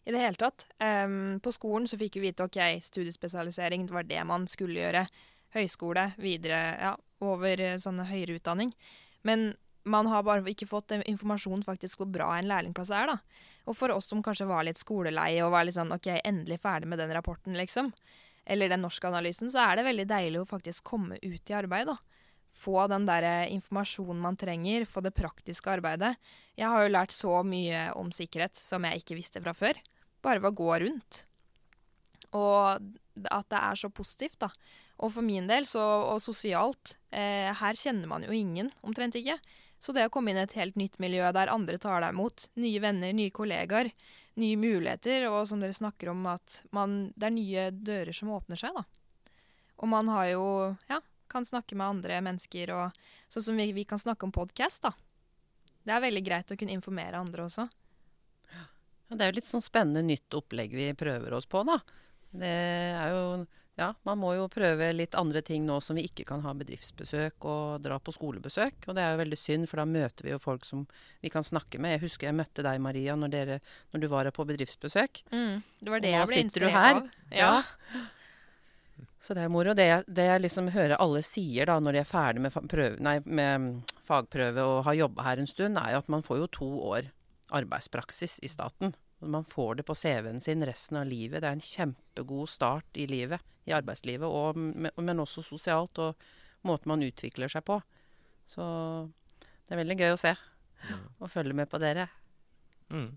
I 0.05 0.15
det 0.15 0.23
hele 0.23 0.39
tatt. 0.41 0.67
Um, 0.81 1.41
på 1.45 1.53
skolen 1.53 1.89
så 1.89 1.99
fikk 2.01 2.17
vi 2.19 2.29
vite 2.29 2.47
ok, 2.47 2.59
studiespesialisering, 2.83 3.87
det 3.87 3.95
var 3.95 4.07
det 4.09 4.23
man 4.29 4.47
skulle 4.49 4.81
gjøre. 4.81 5.05
Høyskole, 5.55 6.13
videre, 6.23 6.61
ja, 6.79 6.95
over 7.27 7.61
eh, 7.61 7.77
sånne 7.83 8.07
høyere 8.07 8.39
utdanning. 8.39 8.71
Men 9.27 9.51
man 9.83 10.07
har 10.07 10.23
bare 10.23 10.47
ikke 10.53 10.69
fått 10.71 10.95
eh, 10.95 11.03
informasjon 11.11 11.65
faktisk 11.67 12.01
hvor 12.01 12.11
bra 12.15 12.31
en 12.37 12.49
lærlingplass 12.49 12.93
er, 12.95 13.11
da. 13.11 13.45
Og 13.67 13.77
for 13.77 13.93
oss 13.93 14.09
som 14.13 14.23
kanskje 14.25 14.49
var 14.49 14.65
litt 14.67 14.79
skolelei 14.81 15.35
og 15.43 15.51
var 15.53 15.67
litt 15.67 15.77
sånn 15.77 15.93
ok, 15.93 16.13
endelig 16.23 16.61
ferdig 16.63 16.89
med 16.89 17.03
den 17.03 17.13
rapporten, 17.17 17.59
liksom 17.59 17.91
eller 18.51 18.69
den 18.69 18.83
norskanalysen, 18.83 19.51
så 19.53 19.63
er 19.63 19.79
det 19.79 19.87
veldig 19.87 20.07
deilig 20.11 20.41
å 20.41 20.49
faktisk 20.49 20.89
komme 20.91 21.19
ut 21.23 21.51
i 21.51 21.55
arbeid. 21.55 21.87
da. 21.87 21.97
Få 22.51 22.85
den 22.91 23.07
der 23.09 23.25
eh, 23.27 23.53
informasjonen 23.55 24.21
man 24.21 24.39
trenger, 24.41 24.85
få 24.89 25.03
det 25.05 25.15
praktiske 25.17 25.71
arbeidet. 25.73 26.17
Jeg 26.59 26.69
har 26.69 26.85
jo 26.85 26.93
lært 26.93 27.15
så 27.15 27.41
mye 27.47 27.89
om 27.97 28.11
sikkerhet 28.13 28.59
som 28.59 28.85
jeg 28.85 29.03
ikke 29.03 29.19
visste 29.19 29.43
fra 29.43 29.55
før. 29.57 29.79
Bare 30.21 30.43
ved 30.43 30.53
å 30.53 30.59
gå 30.59 30.71
rundt. 30.85 31.25
Og 32.37 32.83
at 33.31 33.49
det 33.51 33.61
er 33.61 33.81
så 33.81 33.91
positivt, 33.93 34.39
da. 34.43 34.51
Og 35.01 35.15
for 35.15 35.25
min 35.25 35.49
del, 35.49 35.65
så, 35.67 35.81
og 36.13 36.21
sosialt 36.21 36.95
eh, 37.09 37.49
Her 37.57 37.79
kjenner 37.79 38.11
man 38.11 38.27
jo 38.27 38.35
ingen, 38.37 38.69
omtrent 38.85 39.17
ikke. 39.17 39.39
Så 39.81 39.95
det 39.97 40.05
å 40.07 40.13
komme 40.13 40.33
inn 40.33 40.39
i 40.43 40.45
et 40.45 40.59
helt 40.59 40.77
nytt 40.77 40.99
miljø 41.01 41.25
der 41.33 41.49
andre 41.49 41.79
tar 41.81 42.03
deg 42.05 42.13
imot, 42.13 42.51
nye 42.61 42.83
venner, 42.85 43.15
nye 43.17 43.33
kollegaer, 43.33 43.89
nye 44.41 44.59
muligheter, 44.61 45.25
og 45.31 45.47
som 45.49 45.63
dere 45.63 45.77
snakker 45.77 46.13
om, 46.13 46.27
at 46.29 46.61
man, 46.77 47.15
det 47.17 47.31
er 47.31 47.33
nye 47.33 47.65
dører 47.73 48.13
som 48.17 48.33
åpner 48.37 48.61
seg, 48.61 48.77
da. 48.77 48.85
Og 49.81 49.89
man 49.89 50.11
har 50.13 50.27
jo 50.35 50.45
Ja, 50.91 51.01
kan 51.31 51.47
snakke 51.47 51.79
med 51.79 51.87
andre 51.87 52.19
mennesker, 52.27 52.75
og 52.75 52.99
sånn 53.31 53.47
som 53.51 53.61
vi, 53.63 53.71
vi 53.77 53.87
kan 53.89 54.03
snakke 54.03 54.27
om 54.27 54.35
podkast, 54.35 54.83
da. 54.89 54.93
Det 55.87 55.95
er 55.97 56.03
veldig 56.05 56.25
greit 56.27 56.51
å 56.53 56.59
kunne 56.61 56.75
informere 56.77 57.21
andre 57.23 57.47
også. 57.47 57.65
Ja, 58.53 58.67
det 59.17 59.25
er 59.25 59.33
jo 59.33 59.39
litt 59.41 59.49
sånn 59.49 59.65
spennende 59.65 60.03
nytt 60.07 60.35
opplegg 60.37 60.75
vi 60.77 60.91
prøver 60.99 61.35
oss 61.39 61.49
på, 61.51 61.65
da. 61.67 61.81
Det 62.31 62.51
er 62.51 63.17
jo 63.17 63.25
Ja, 63.81 63.95
man 64.05 64.19
må 64.21 64.35
jo 64.37 64.43
prøve 64.53 64.91
litt 64.93 65.15
andre 65.17 65.41
ting 65.41 65.63
nå 65.65 65.79
som 65.81 65.97
vi 65.97 66.03
ikke 66.05 66.27
kan 66.29 66.43
ha 66.45 66.53
bedriftsbesøk 66.53 67.47
og 67.49 67.79
dra 67.81 67.97
på 67.97 68.13
skolebesøk. 68.13 68.85
Og 68.91 68.97
det 68.99 69.01
er 69.01 69.15
jo 69.15 69.21
veldig 69.23 69.39
synd, 69.41 69.69
for 69.71 69.81
da 69.81 69.87
møter 69.89 70.27
vi 70.27 70.35
jo 70.35 70.41
folk 70.43 70.67
som 70.69 70.83
vi 71.25 71.31
kan 71.33 71.47
snakke 71.47 71.81
med. 71.81 71.95
Jeg 71.95 72.03
husker 72.03 72.29
jeg 72.29 72.37
møtte 72.37 72.65
deg, 72.67 72.77
Maria, 72.85 73.15
når, 73.17 73.33
dere, 73.33 73.57
når 73.95 74.03
du 74.03 74.09
var 74.13 74.29
her 74.29 74.37
på 74.37 74.45
bedriftsbesøk. 74.51 75.23
Mm, 75.33 75.63
det 75.81 75.95
var 75.95 76.05
det 76.05 76.13
Og 76.13 76.19
jeg 76.19 76.29
ble 76.29 76.43
inspirert 76.45 76.77
av. 76.77 77.01
av. 77.01 77.09
Ja. 77.33 77.55
Så 79.21 79.35
det 79.37 79.43
er 79.45 79.49
moro. 79.53 79.75
Det, 79.75 79.87
jeg- 79.87 80.05
det 80.09 80.25
jeg 80.27 80.43
liksom 80.43 80.69
hører 80.75 80.97
alle 81.01 81.23
sier 81.23 81.67
da, 81.67 81.79
når 81.81 81.93
de 81.93 81.99
er 82.03 82.09
ferdig 82.09 82.41
med, 82.41 82.53
prøve, 82.69 82.99
nei, 83.01 83.19
med 83.25 83.61
mm, 83.61 83.83
fagprøve 84.09 84.65
og 84.65 84.85
har 84.85 84.95
jobba 84.95 85.23
her 85.23 85.39
en 85.43 85.47
stund, 85.51 85.79
er 85.79 85.93
jo 85.93 85.99
at 85.99 86.09
man 86.09 86.23
får 86.23 86.39
jo 86.43 86.47
to 86.59 86.71
år 86.91 87.11
arbeidspraksis 87.53 88.39
i 88.43 88.49
staten. 88.49 88.95
Man 89.21 89.45
får 89.45 89.77
det 89.81 89.87
på 89.87 89.95
CV-en 89.95 90.41
sin 90.41 90.63
resten 90.65 90.97
av 90.97 91.07
livet. 91.07 91.43
Det 91.43 91.49
er 91.51 91.57
en 91.59 91.61
kjempegod 91.61 92.49
start 92.49 92.97
i 92.97 93.07
livet, 93.11 93.41
i 93.69 93.75
arbeidslivet, 93.77 94.25
og, 94.25 94.57
men 94.57 94.91
men 94.97 95.21
også 95.21 95.43
sosialt, 95.45 95.99
og 95.99 96.15
måten 96.65 96.89
man 96.89 97.03
utvikler 97.05 97.49
seg 97.53 97.65
på. 97.69 97.81
Så 98.49 98.63
det 99.69 99.75
er 99.77 99.83
veldig 99.83 99.99
gøy 100.01 100.15
å 100.15 100.21
se 100.21 100.33
og 101.21 101.29
følge 101.29 101.53
med 101.55 101.69
på 101.69 101.79
dere. 101.79 102.07
Mm. 102.91 103.11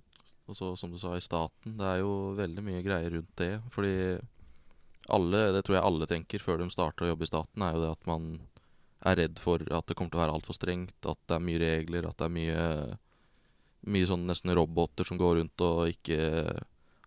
Og 0.52 0.56
så 0.58 0.74
som 0.78 0.92
du 0.92 0.98
sa 1.00 1.14
i 1.16 1.24
staten, 1.24 1.78
det 1.80 1.86
er 1.88 2.02
jo 2.02 2.34
veldig 2.36 2.64
mye 2.66 2.82
greier 2.84 3.14
rundt 3.16 3.32
det. 3.40 3.62
Fordi 3.72 3.94
alle, 5.12 5.52
det 5.56 5.64
tror 5.66 5.78
jeg 5.78 5.88
alle 5.90 6.08
tenker 6.08 6.44
før 6.44 6.62
de 6.62 6.70
starter 6.72 7.06
å 7.06 7.14
jobbe 7.14 7.28
i 7.28 7.32
staten, 7.32 7.64
er 7.66 7.76
jo 7.76 7.84
det 7.84 7.94
at 7.96 8.10
man 8.10 8.28
er 9.04 9.20
redd 9.20 9.40
for 9.42 9.64
at 9.68 9.88
det 9.90 9.98
kommer 10.00 10.14
til 10.14 10.20
å 10.20 10.24
være 10.24 10.36
altfor 10.38 10.56
strengt, 10.56 10.96
at 11.04 11.20
det 11.28 11.36
er 11.36 11.44
mye 11.44 11.60
regler, 11.60 12.08
at 12.08 12.20
det 12.20 12.30
er 12.30 12.38
mye 12.40 12.68
Mye 13.84 14.08
sånn 14.08 14.22
nesten 14.24 14.54
roboter 14.56 15.04
som 15.04 15.18
går 15.20 15.42
rundt 15.42 15.60
og 15.60 15.90
ikke 15.92 16.16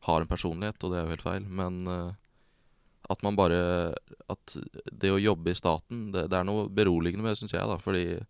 har 0.05 0.21
en 0.21 0.29
personlighet, 0.29 0.83
og 0.85 0.91
det 0.93 0.99
er 0.99 1.07
jo 1.07 1.13
helt 1.15 1.25
feil. 1.25 1.47
Men 1.49 1.79
eh, 1.89 2.11
at 3.09 3.23
man 3.25 3.39
bare 3.39 3.95
At 4.29 4.57
det 4.93 5.13
å 5.15 5.23
jobbe 5.23 5.55
i 5.55 5.57
staten, 5.57 6.11
det, 6.13 6.27
det 6.29 6.37
er 6.37 6.45
noe 6.45 6.67
beroligende 6.69 7.25
med 7.25 7.33
det, 7.33 7.41
syns 7.41 7.55
jeg, 7.57 7.65
da. 7.65 7.79
Fordi 7.81 8.21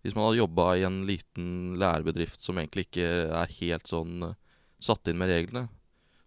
Hvis 0.00 0.16
man 0.16 0.28
hadde 0.28 0.40
jobba 0.40 0.70
i 0.72 0.86
en 0.88 1.02
liten 1.04 1.76
lærebedrift 1.76 2.40
som 2.40 2.56
egentlig 2.56 2.86
ikke 2.88 3.10
er 3.28 3.56
helt 3.60 3.92
sånn 3.92 4.30
satt 4.80 5.08
inn 5.08 5.20
med 5.20 5.28
reglene, 5.32 5.66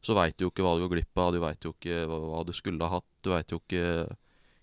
så 0.05 0.15
veit 0.15 0.37
du 0.37 0.45
jo 0.45 0.51
ikke 0.53 0.63
hva 0.63 0.77
du 0.77 0.85
går 0.85 0.95
glipp 0.95 1.19
av, 1.19 1.33
du 1.35 1.41
veit 1.43 1.65
jo 1.65 1.73
ikke 1.75 2.05
hva, 2.07 2.43
du 2.47 2.53
skulle 2.55 2.85
ha 2.85 2.99
hatt, 2.99 3.09
du 3.25 3.33
veit 3.33 3.51
jo 3.51 3.59
ikke 3.59 4.07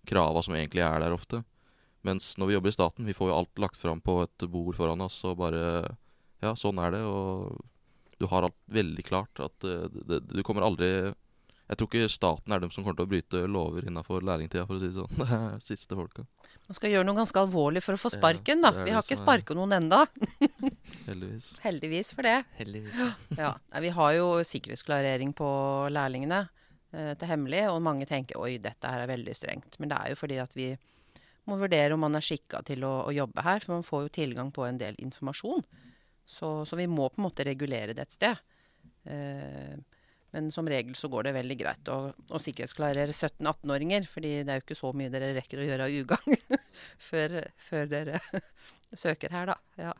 krava 0.09 0.43
som 0.45 0.57
egentlig 0.57 0.85
er 0.87 1.03
der 1.03 1.15
ofte. 1.17 1.43
Mens 2.07 2.35
når 2.39 2.49
vi 2.49 2.57
jobber 2.57 2.73
i 2.73 2.77
staten, 2.77 3.09
vi 3.09 3.17
får 3.17 3.33
jo 3.33 3.39
alt 3.41 3.61
lagt 3.61 3.81
fram 3.81 4.01
på 4.05 4.21
et 4.23 4.47
bord 4.51 4.77
foran 4.79 5.05
oss, 5.05 5.23
og 5.29 5.41
bare 5.43 5.63
Ja, 6.45 6.53
sånn 6.53 6.79
er 6.79 6.93
det, 6.93 7.01
og 7.09 7.57
du 8.21 8.27
har 8.31 8.47
alt 8.47 8.57
veldig 8.73 9.05
klart 9.05 9.41
at 9.41 9.57
det, 9.65 10.05
det, 10.09 10.21
du 10.29 10.43
kommer 10.45 10.65
aldri 10.65 10.89
Jeg 11.67 11.79
tror 11.79 11.89
ikke 11.89 12.13
staten 12.13 12.53
er 12.53 12.61
dem 12.63 12.71
som 12.71 12.85
kommer 12.85 12.97
til 13.01 13.09
å 13.09 13.11
bryte 13.11 13.47
lover 13.51 13.89
innafor 13.89 14.25
lærlingtida, 14.25 14.67
for 14.69 14.77
å 14.77 14.81
si 14.81 14.93
det 14.93 15.01
sånn. 15.01 15.17
Det 15.19 15.27
er 15.41 15.65
siste 15.65 15.99
folka, 15.99 16.25
Man 16.67 16.75
skal 16.75 16.91
gjøre 16.91 17.07
noe 17.07 17.15
ganske 17.15 17.39
alvorlig 17.39 17.83
for 17.85 17.95
å 17.95 18.01
få 18.01 18.11
sparken, 18.11 18.65
da. 18.65 18.73
Vi 18.81 18.91
har 18.91 19.05
ikke 19.05 19.19
sparka 19.21 19.55
noen 19.55 19.77
enda. 19.77 20.01
heldigvis. 21.09 21.53
Heldigvis 21.63 22.11
for 22.17 22.27
det. 22.27 22.41
Heldigvis. 22.59 22.99
Ja, 23.39 23.53
Vi 23.85 23.93
har 23.95 24.17
jo 24.17 24.27
sikkerhetsklarering 24.47 25.31
på 25.39 25.49
lærlingene 25.95 26.43
eh, 26.91 27.13
til 27.15 27.31
hemmelig, 27.31 27.63
og 27.71 27.85
mange 27.87 28.09
tenker 28.11 28.41
oi, 28.43 28.57
dette 28.63 28.91
her 28.91 29.05
er 29.05 29.13
veldig 29.13 29.37
strengt. 29.39 29.79
Men 29.79 29.95
det 29.95 30.01
er 30.01 30.15
jo 30.15 30.19
fordi 30.19 30.41
at 30.43 30.59
vi 30.59 30.73
må 31.47 31.61
vurdere 31.61 31.95
om 31.95 32.03
man 32.03 32.19
er 32.19 32.27
skikka 32.27 32.65
til 32.67 32.83
å, 32.83 32.97
å 33.07 33.15
jobbe 33.15 33.47
her, 33.47 33.63
for 33.63 33.77
man 33.77 33.87
får 33.87 34.09
jo 34.09 34.15
tilgang 34.19 34.51
på 34.55 34.67
en 34.67 34.83
del 34.83 34.99
informasjon. 35.07 35.63
Så, 36.27 36.51
så 36.67 36.79
vi 36.79 36.89
må 36.91 37.07
på 37.13 37.21
en 37.21 37.29
måte 37.29 37.47
regulere 37.47 37.95
det 37.95 38.09
et 38.09 38.17
sted. 38.17 38.43
Eh, 39.07 39.77
men 40.37 40.51
som 40.53 40.69
regel 40.69 40.97
så 40.99 41.09
går 41.09 41.29
det 41.29 41.37
veldig 41.39 41.57
greit 41.57 41.89
å, 41.89 41.97
å 42.13 42.41
sikkerhetsklarere 42.43 43.09
17-18-åringer, 43.09 44.05
fordi 44.11 44.33
det 44.45 44.53
er 44.53 44.61
jo 44.61 44.67
ikke 44.67 44.77
så 44.77 44.91
mye 44.93 45.13
dere 45.13 45.33
rekker 45.39 45.63
å 45.63 45.65
gjøre 45.65 45.87
av 45.87 45.95
ugagn 45.97 46.59
før, 47.09 47.39
før 47.57 47.89
dere 47.89 48.21
søker 49.05 49.33
her, 49.33 49.55
da. 49.55 49.57
Ja. 49.81 49.95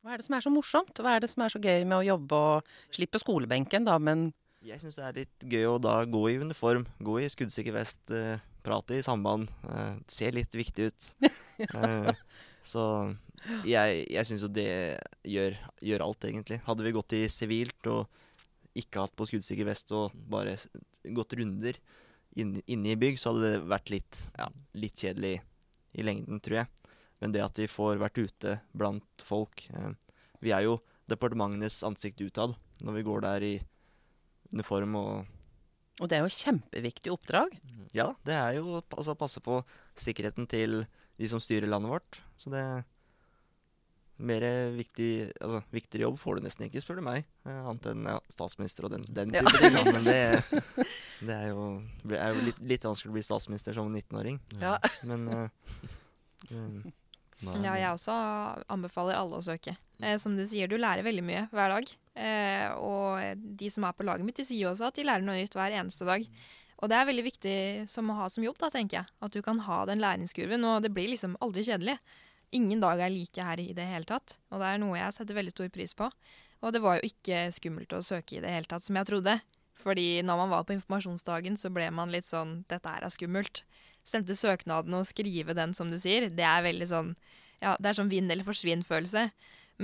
Hva 0.00 0.14
er 0.14 0.22
det 0.22 0.26
som 0.26 0.36
er 0.38 0.44
så 0.46 0.52
morsomt? 0.54 1.02
Hva 1.04 1.12
er 1.12 1.24
det 1.24 1.28
som 1.28 1.44
er 1.44 1.52
så 1.52 1.60
gøy 1.60 1.84
med 1.84 1.98
å 1.98 2.06
jobbe 2.06 2.38
og 2.54 2.70
slippe 2.96 3.20
skolebenken, 3.20 3.84
da, 3.88 3.98
men 4.00 4.30
Jeg 4.64 4.80
syns 4.80 4.96
det 4.96 5.04
er 5.04 5.18
litt 5.22 5.44
gøy 5.52 5.66
å 5.68 5.80
da 5.80 5.98
gå 6.08 6.22
i 6.30 6.38
uniform, 6.40 6.86
gå 7.04 7.18
i 7.20 7.28
skuddsikker 7.32 7.76
vest, 7.76 8.00
eh, 8.16 8.40
prate 8.64 8.96
i 8.96 9.04
samband. 9.04 9.52
Eh, 9.68 9.98
se 10.08 10.32
litt 10.32 10.56
viktig 10.56 10.88
ut. 10.88 11.10
Eh, 11.60 12.06
så 12.64 12.82
jeg, 13.68 14.04
jeg 14.08 14.24
syns 14.24 14.44
jo 14.46 14.48
det 14.48 14.70
gjør, 15.28 15.58
gjør 15.84 16.04
alt, 16.06 16.24
egentlig. 16.24 16.56
Hadde 16.64 16.86
vi 16.86 16.92
gått 16.96 17.12
i 17.18 17.26
sivilt 17.28 17.88
og 17.92 18.08
ikke 18.78 19.02
hatt 19.02 19.14
på 19.18 19.26
skuddsikker 19.28 19.66
vest 19.66 19.90
og 19.96 20.12
bare 20.30 20.56
gått 21.16 21.34
runder 21.38 21.78
inn- 22.38 22.62
inne 22.70 22.92
i 22.92 22.98
bygg, 23.00 23.18
så 23.18 23.32
hadde 23.32 23.48
det 23.56 23.64
vært 23.70 23.90
litt, 23.90 24.20
ja, 24.38 24.46
litt 24.78 24.94
kjedelig 25.02 25.40
i 25.98 26.04
lengden, 26.06 26.38
tror 26.40 26.60
jeg. 26.62 26.68
Men 27.20 27.32
det 27.34 27.42
at 27.44 27.58
vi 27.58 27.66
får 27.68 27.98
vært 28.00 28.20
ute 28.22 28.54
blant 28.72 29.24
folk 29.26 29.66
eh, 29.74 29.90
Vi 30.40 30.52
er 30.56 30.62
jo 30.64 30.78
departementenes 31.10 31.82
ansikt 31.84 32.20
utad 32.24 32.54
når 32.80 32.94
vi 32.96 33.02
går 33.04 33.20
der 33.26 33.44
i 33.44 33.54
uniform 34.54 34.94
og 34.96 35.26
Og 36.00 36.08
det 36.08 36.16
er 36.16 36.22
jo 36.24 36.32
kjempeviktig 36.32 37.10
oppdrag. 37.12 37.52
Ja, 37.92 38.14
det 38.24 38.32
er 38.32 38.54
jo 38.56 38.78
altså 38.96 39.12
passe 39.18 39.42
på 39.44 39.58
sikkerheten 40.00 40.46
til 40.48 40.86
de 41.20 41.28
som 41.28 41.42
styrer 41.42 41.68
landet 41.68 41.90
vårt. 41.92 42.20
Så 42.40 42.48
det 42.54 42.62
mer 44.20 44.44
viktig, 44.76 45.08
altså, 45.40 45.60
viktigere 45.72 46.04
jobb 46.06 46.18
får 46.20 46.38
du 46.38 46.44
nesten 46.46 46.66
ikke, 46.66 46.82
spør 46.84 47.00
du 47.00 47.04
meg. 47.06 47.24
Eh, 47.48 47.56
annet 47.70 47.86
enn 47.92 48.04
ja, 48.10 48.18
statsminister 48.32 48.86
og 48.88 48.92
den, 48.94 49.04
den 49.08 49.32
Ja. 49.34 49.42
ting. 49.48 49.72
Ja, 49.76 49.84
Men 49.88 50.04
det, 50.04 50.18
det 51.28 51.36
er 51.36 51.48
jo, 51.54 51.64
er 52.12 52.34
jo 52.36 52.46
litt, 52.50 52.60
litt 52.74 52.84
vanskelig 52.88 53.12
å 53.12 53.16
bli 53.16 53.24
statsminister 53.26 53.76
som 53.76 53.88
19-åring. 53.92 54.38
Ja. 54.60 54.76
Men 55.08 55.26
eh, 55.32 55.48
eh, 56.50 56.90
Ja, 57.64 57.74
jeg 57.80 57.88
også 57.94 58.14
anbefaler 58.68 59.16
alle 59.16 59.40
å 59.40 59.44
søke. 59.44 59.76
Eh, 60.00 60.16
som 60.20 60.36
du 60.36 60.44
sier, 60.48 60.68
du 60.68 60.76
lærer 60.80 61.04
veldig 61.06 61.24
mye 61.24 61.46
hver 61.54 61.72
dag. 61.76 61.92
Eh, 62.20 62.66
og 62.76 63.44
de 63.56 63.70
som 63.72 63.84
er 63.88 63.96
på 63.96 64.04
laget 64.04 64.26
mitt, 64.28 64.36
de 64.40 64.44
sier 64.48 64.68
også 64.70 64.90
at 64.90 64.98
de 65.00 65.06
lærer 65.08 65.24
noe 65.24 65.38
nytt 65.40 65.56
hver 65.56 65.72
eneste 65.80 66.04
dag. 66.08 66.24
Og 66.80 66.88
det 66.88 66.96
er 66.96 67.08
veldig 67.08 67.24
viktig 67.26 67.56
som 67.92 68.08
å 68.12 68.16
ha 68.22 68.26
som 68.32 68.44
jobb, 68.44 68.56
da, 68.60 68.70
tenker 68.72 69.00
jeg. 69.02 69.08
At 69.20 69.34
du 69.36 69.42
kan 69.44 69.58
ha 69.66 69.82
den 69.88 70.00
læringskurven. 70.00 70.64
Og 70.64 70.78
det 70.84 70.92
blir 70.96 71.10
liksom 71.12 71.34
aldri 71.44 71.64
kjedelig. 71.66 71.98
Ingen 72.56 72.82
dag 72.82 73.00
er 73.00 73.12
like 73.12 73.44
her 73.46 73.60
i 73.62 73.72
det 73.76 73.86
hele 73.86 74.08
tatt. 74.08 74.38
Og 74.50 74.62
det 74.62 74.68
er 74.68 74.80
noe 74.82 74.98
jeg 74.98 75.14
setter 75.14 75.38
veldig 75.38 75.54
stor 75.54 75.68
pris 75.74 75.94
på. 75.96 76.08
Og 76.60 76.74
det 76.74 76.82
var 76.84 76.98
jo 76.98 77.08
ikke 77.08 77.46
skummelt 77.54 77.92
å 77.96 78.02
søke 78.04 78.36
i 78.36 78.42
det 78.42 78.52
hele 78.52 78.68
tatt, 78.68 78.84
som 78.84 78.98
jeg 78.98 79.08
trodde. 79.08 79.38
Fordi 79.80 80.20
når 80.26 80.40
man 80.42 80.50
var 80.52 80.66
på 80.68 80.74
informasjonsdagen, 80.76 81.56
så 81.56 81.70
ble 81.72 81.86
man 81.94 82.12
litt 82.12 82.26
sånn 82.28 82.60
Dette 82.68 82.90
her 82.90 83.06
er 83.06 83.14
skummelt. 83.14 83.62
Sendte 84.04 84.36
søknaden 84.36 84.96
og 84.96 85.06
skrive 85.08 85.54
den, 85.56 85.72
som 85.76 85.92
du 85.92 85.98
sier. 86.00 86.28
Det 86.28 86.44
er 86.46 86.66
veldig 86.66 86.90
sånn 86.90 87.14
Ja, 87.60 87.76
det 87.76 87.90
er 87.90 87.96
sånn 87.98 88.12
vinn 88.12 88.30
eller 88.32 88.46
forsvinn-følelse. 88.46 89.26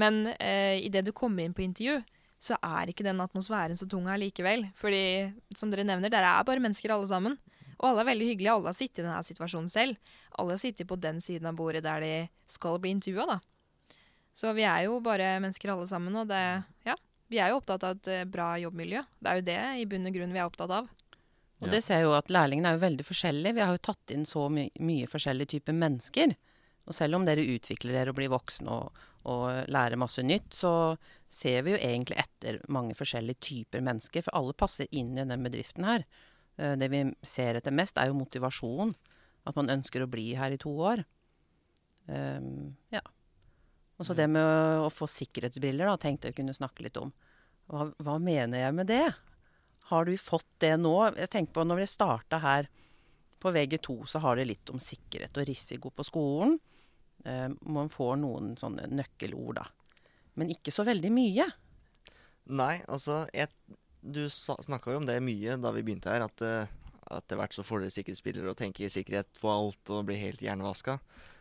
Men 0.00 0.26
eh, 0.36 0.80
idet 0.84 1.04
du 1.06 1.12
kommer 1.16 1.44
inn 1.44 1.56
på 1.56 1.64
intervju, 1.64 2.00
så 2.40 2.56
er 2.64 2.90
ikke 2.90 3.04
den 3.04 3.20
atmosfæren 3.20 3.76
så 3.76 3.88
tung 3.88 4.08
allikevel. 4.12 4.66
Fordi, 4.76 5.32
som 5.56 5.72
dere 5.72 5.84
nevner, 5.88 6.12
dere 6.12 6.30
er 6.36 6.46
bare 6.48 6.62
mennesker 6.64 6.92
alle 6.92 7.08
sammen. 7.08 7.36
Og 7.80 7.88
alle 7.90 8.04
er 8.04 8.08
veldig 8.10 8.28
hyggelige. 8.30 8.52
Alle 8.54 8.70
har 8.72 8.78
sittet 8.78 9.02
i 9.02 9.06
denne 9.06 9.24
situasjonen 9.26 9.68
selv. 9.68 9.96
Alle 10.38 10.54
har 10.56 10.62
sittet 10.62 10.88
på 10.88 10.96
den 11.00 11.20
siden 11.20 11.46
av 11.50 11.56
bordet 11.58 11.82
der 11.84 12.00
de 12.00 12.12
skal 12.48 12.78
bli 12.80 12.94
intervjua, 12.96 13.26
da. 13.36 13.38
Så 14.36 14.52
vi 14.56 14.64
er 14.68 14.84
jo 14.86 14.98
bare 15.04 15.36
mennesker 15.40 15.72
alle 15.72 15.86
sammen, 15.88 16.16
og 16.16 16.28
det 16.28 16.64
Ja. 16.84 16.96
Vi 17.28 17.40
er 17.42 17.48
jo 17.50 17.56
opptatt 17.58 17.82
av 17.82 17.96
et 17.96 18.08
eh, 18.08 18.24
bra 18.24 18.54
jobbmiljø. 18.56 19.00
Det 19.18 19.26
er 19.28 19.34
jo 19.40 19.46
det 19.48 19.62
i 19.80 19.84
bunn 19.90 20.06
og 20.06 20.14
grunn 20.14 20.32
vi 20.32 20.38
er 20.38 20.46
opptatt 20.46 20.70
av. 20.70 20.84
Og 21.58 21.66
Ja. 21.66 21.70
det 21.72 21.82
ser 21.82 21.98
jeg 21.98 22.04
jo 22.04 22.12
at 22.14 22.28
lærlingene 22.28 22.68
er 22.68 22.76
jo 22.76 22.84
veldig 22.86 23.04
forskjellige. 23.04 23.54
Vi 23.54 23.60
har 23.64 23.72
jo 23.74 23.82
tatt 23.82 24.10
inn 24.14 24.24
så 24.24 24.48
my 24.48 24.70
mye 24.78 25.06
forskjellige 25.10 25.48
typer 25.58 25.72
mennesker. 25.74 26.36
Og 26.86 26.94
selv 26.94 27.16
om 27.16 27.24
dere 27.24 27.42
utvikler 27.42 27.92
dere 27.96 28.10
og 28.10 28.14
blir 28.20 28.30
voksne 28.30 28.68
og, 28.70 28.92
og 29.26 29.66
lærer 29.66 29.98
masse 29.98 30.22
nytt, 30.22 30.54
så 30.54 30.96
ser 31.28 31.62
vi 31.66 31.72
jo 31.72 31.78
egentlig 31.82 32.16
etter 32.22 32.60
mange 32.68 32.94
forskjellige 32.94 33.40
typer 33.40 33.80
mennesker. 33.82 34.22
For 34.22 34.36
alle 34.38 34.52
passer 34.54 34.86
inn 34.92 35.18
i 35.18 35.24
den 35.24 35.42
bedriften 35.42 35.82
her. 35.84 36.04
Eh, 36.58 36.76
Det 36.76 36.88
vi 36.92 37.02
ser 37.22 37.58
etter 37.58 37.74
mest, 37.74 37.98
er 37.98 38.10
jo 38.10 38.18
motivasjon. 38.18 38.94
At 39.46 39.56
man 39.56 39.70
ønsker 39.70 40.02
å 40.02 40.10
bli 40.10 40.34
her 40.34 40.50
i 40.50 40.58
to 40.58 40.72
år. 40.72 41.04
Um, 42.06 42.76
ja. 42.90 43.02
Og 43.98 44.06
så 44.06 44.14
det 44.14 44.26
med 44.30 44.42
å, 44.42 44.86
å 44.86 44.90
få 44.92 45.08
sikkerhetsbriller, 45.10 45.86
da, 45.88 45.96
tenkte 46.00 46.30
jeg 46.30 46.38
kunne 46.40 46.54
snakke 46.54 46.84
litt 46.86 46.98
om. 47.00 47.12
Hva, 47.70 47.88
hva 48.02 48.16
mener 48.22 48.60
jeg 48.60 48.74
med 48.76 48.90
det? 48.90 49.06
Har 49.90 50.06
du 50.06 50.16
fått 50.18 50.48
det 50.62 50.74
nå? 50.82 50.94
Jeg 51.14 51.30
tenker 51.30 51.54
på 51.54 51.64
Når 51.66 51.82
vi 51.82 51.88
starta 51.90 52.40
her 52.42 52.68
på 53.42 53.52
VG2, 53.54 53.96
så 54.10 54.22
har 54.24 54.38
det 54.38 54.48
litt 54.48 54.70
om 54.72 54.80
sikkerhet 54.82 55.36
og 55.38 55.46
risiko 55.46 55.92
på 55.94 56.06
skolen. 56.06 56.56
Um, 57.26 57.56
man 57.76 57.90
får 57.92 58.16
noen 58.22 58.54
sånne 58.58 58.88
nøkkelord, 58.90 59.60
da. 59.60 59.66
Men 60.36 60.50
ikke 60.52 60.74
så 60.74 60.84
veldig 60.86 61.10
mye. 61.14 61.46
Nei, 62.56 62.74
altså 62.86 63.24
jeg, 63.34 63.50
Du 64.06 64.22
snakka 64.30 64.92
jo 64.92 65.00
om 65.00 65.06
det 65.08 65.16
mye 65.24 65.56
da 65.60 65.72
vi 65.74 65.84
begynte 65.86 66.12
her, 66.12 66.24
at 66.26 66.44
uh, 66.46 66.74
etter 67.16 67.38
hvert 67.38 67.54
så 67.54 67.64
får 67.66 67.84
dere 67.84 67.94
sikkerhetsspillere 67.94 68.52
og 68.52 68.58
tenker 68.58 68.92
sikkerhet 68.92 69.40
på 69.42 69.50
alt 69.50 69.92
og 69.94 70.06
blir 70.08 70.20
helt 70.20 70.42
hjernevaska. 70.42 70.98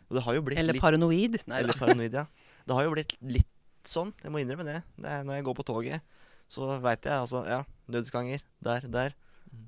Og 0.10 0.18
det 0.18 0.24
har 0.26 0.38
jo 0.38 0.44
blitt 0.46 0.62
Eller 0.62 0.78
litt 0.78 0.84
paranoid. 0.84 1.40
Nei 1.50 1.62
Eller 1.64 1.78
paranoid, 1.78 2.14
ja. 2.14 2.26
Det 2.66 2.74
har 2.74 2.88
jo 2.88 2.94
blitt 2.96 3.14
litt 3.22 3.52
sånn, 3.86 4.12
jeg 4.24 4.34
må 4.34 4.42
innrømme 4.42 4.66
det. 4.66 4.80
det 4.98 5.10
er, 5.12 5.26
når 5.26 5.38
jeg 5.38 5.46
går 5.46 5.58
på 5.60 5.66
toget, 5.68 6.16
så 6.50 6.70
veit 6.82 7.06
jeg 7.06 7.14
altså 7.14 7.44
Ja, 7.46 7.62
nødutganger. 7.92 8.42
Der, 8.66 8.88
der. 8.90 9.16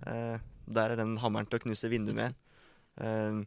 Uh, 0.06 0.38
der 0.68 0.94
er 0.94 1.00
den 1.00 1.16
hammeren 1.22 1.48
til 1.50 1.60
å 1.60 1.64
knuse 1.68 1.90
vinduet 1.92 2.18
med. 2.18 2.38
Uh, 2.98 3.46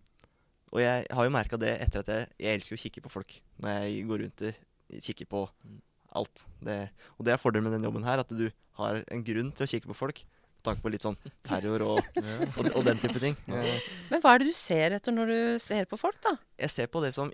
og 0.71 0.83
jeg 0.83 1.07
har 1.11 1.27
jo 1.27 1.35
merka 1.35 1.59
det 1.59 1.73
etter 1.83 2.05
at 2.05 2.11
jeg 2.13 2.27
Jeg 2.39 2.59
elsker 2.61 2.77
å 2.77 2.83
kikke 2.85 3.03
på 3.03 3.11
folk 3.11 3.41
når 3.59 3.83
jeg 3.83 4.05
går 4.07 4.23
rundt 4.25 4.45
og 4.47 5.01
kikker 5.03 5.27
på 5.31 5.41
alt. 6.19 6.45
Det, 6.65 6.77
og 7.19 7.27
det 7.27 7.35
er 7.35 7.41
fordelen 7.43 7.69
med 7.69 7.77
den 7.79 7.87
jobben 7.89 8.05
her, 8.07 8.23
at 8.23 8.31
du 8.35 8.49
har 8.81 9.03
en 9.13 9.25
grunn 9.27 9.51
til 9.57 9.67
å 9.67 9.71
kikke 9.71 9.91
på 9.93 9.99
folk. 9.99 10.23
Med 10.61 10.67
tanke 10.67 10.85
på 10.85 10.91
litt 10.93 11.05
sånn 11.07 11.17
terror 11.47 11.81
og, 11.87 12.01
og, 12.59 12.67
og 12.77 12.83
den 12.85 12.99
type 13.01 13.21
ting. 13.23 13.37
Eh, 13.49 13.87
Men 14.11 14.21
hva 14.21 14.35
er 14.35 14.43
det 14.43 14.51
du 14.51 14.57
ser 14.57 14.97
etter 14.99 15.15
når 15.17 15.31
du 15.33 15.39
ser 15.63 15.89
på 15.89 15.97
folk, 16.01 16.19
da? 16.27 16.35
jeg 16.61 16.73
ser 16.75 16.91
på 16.93 17.01
det 17.05 17.15
som, 17.17 17.31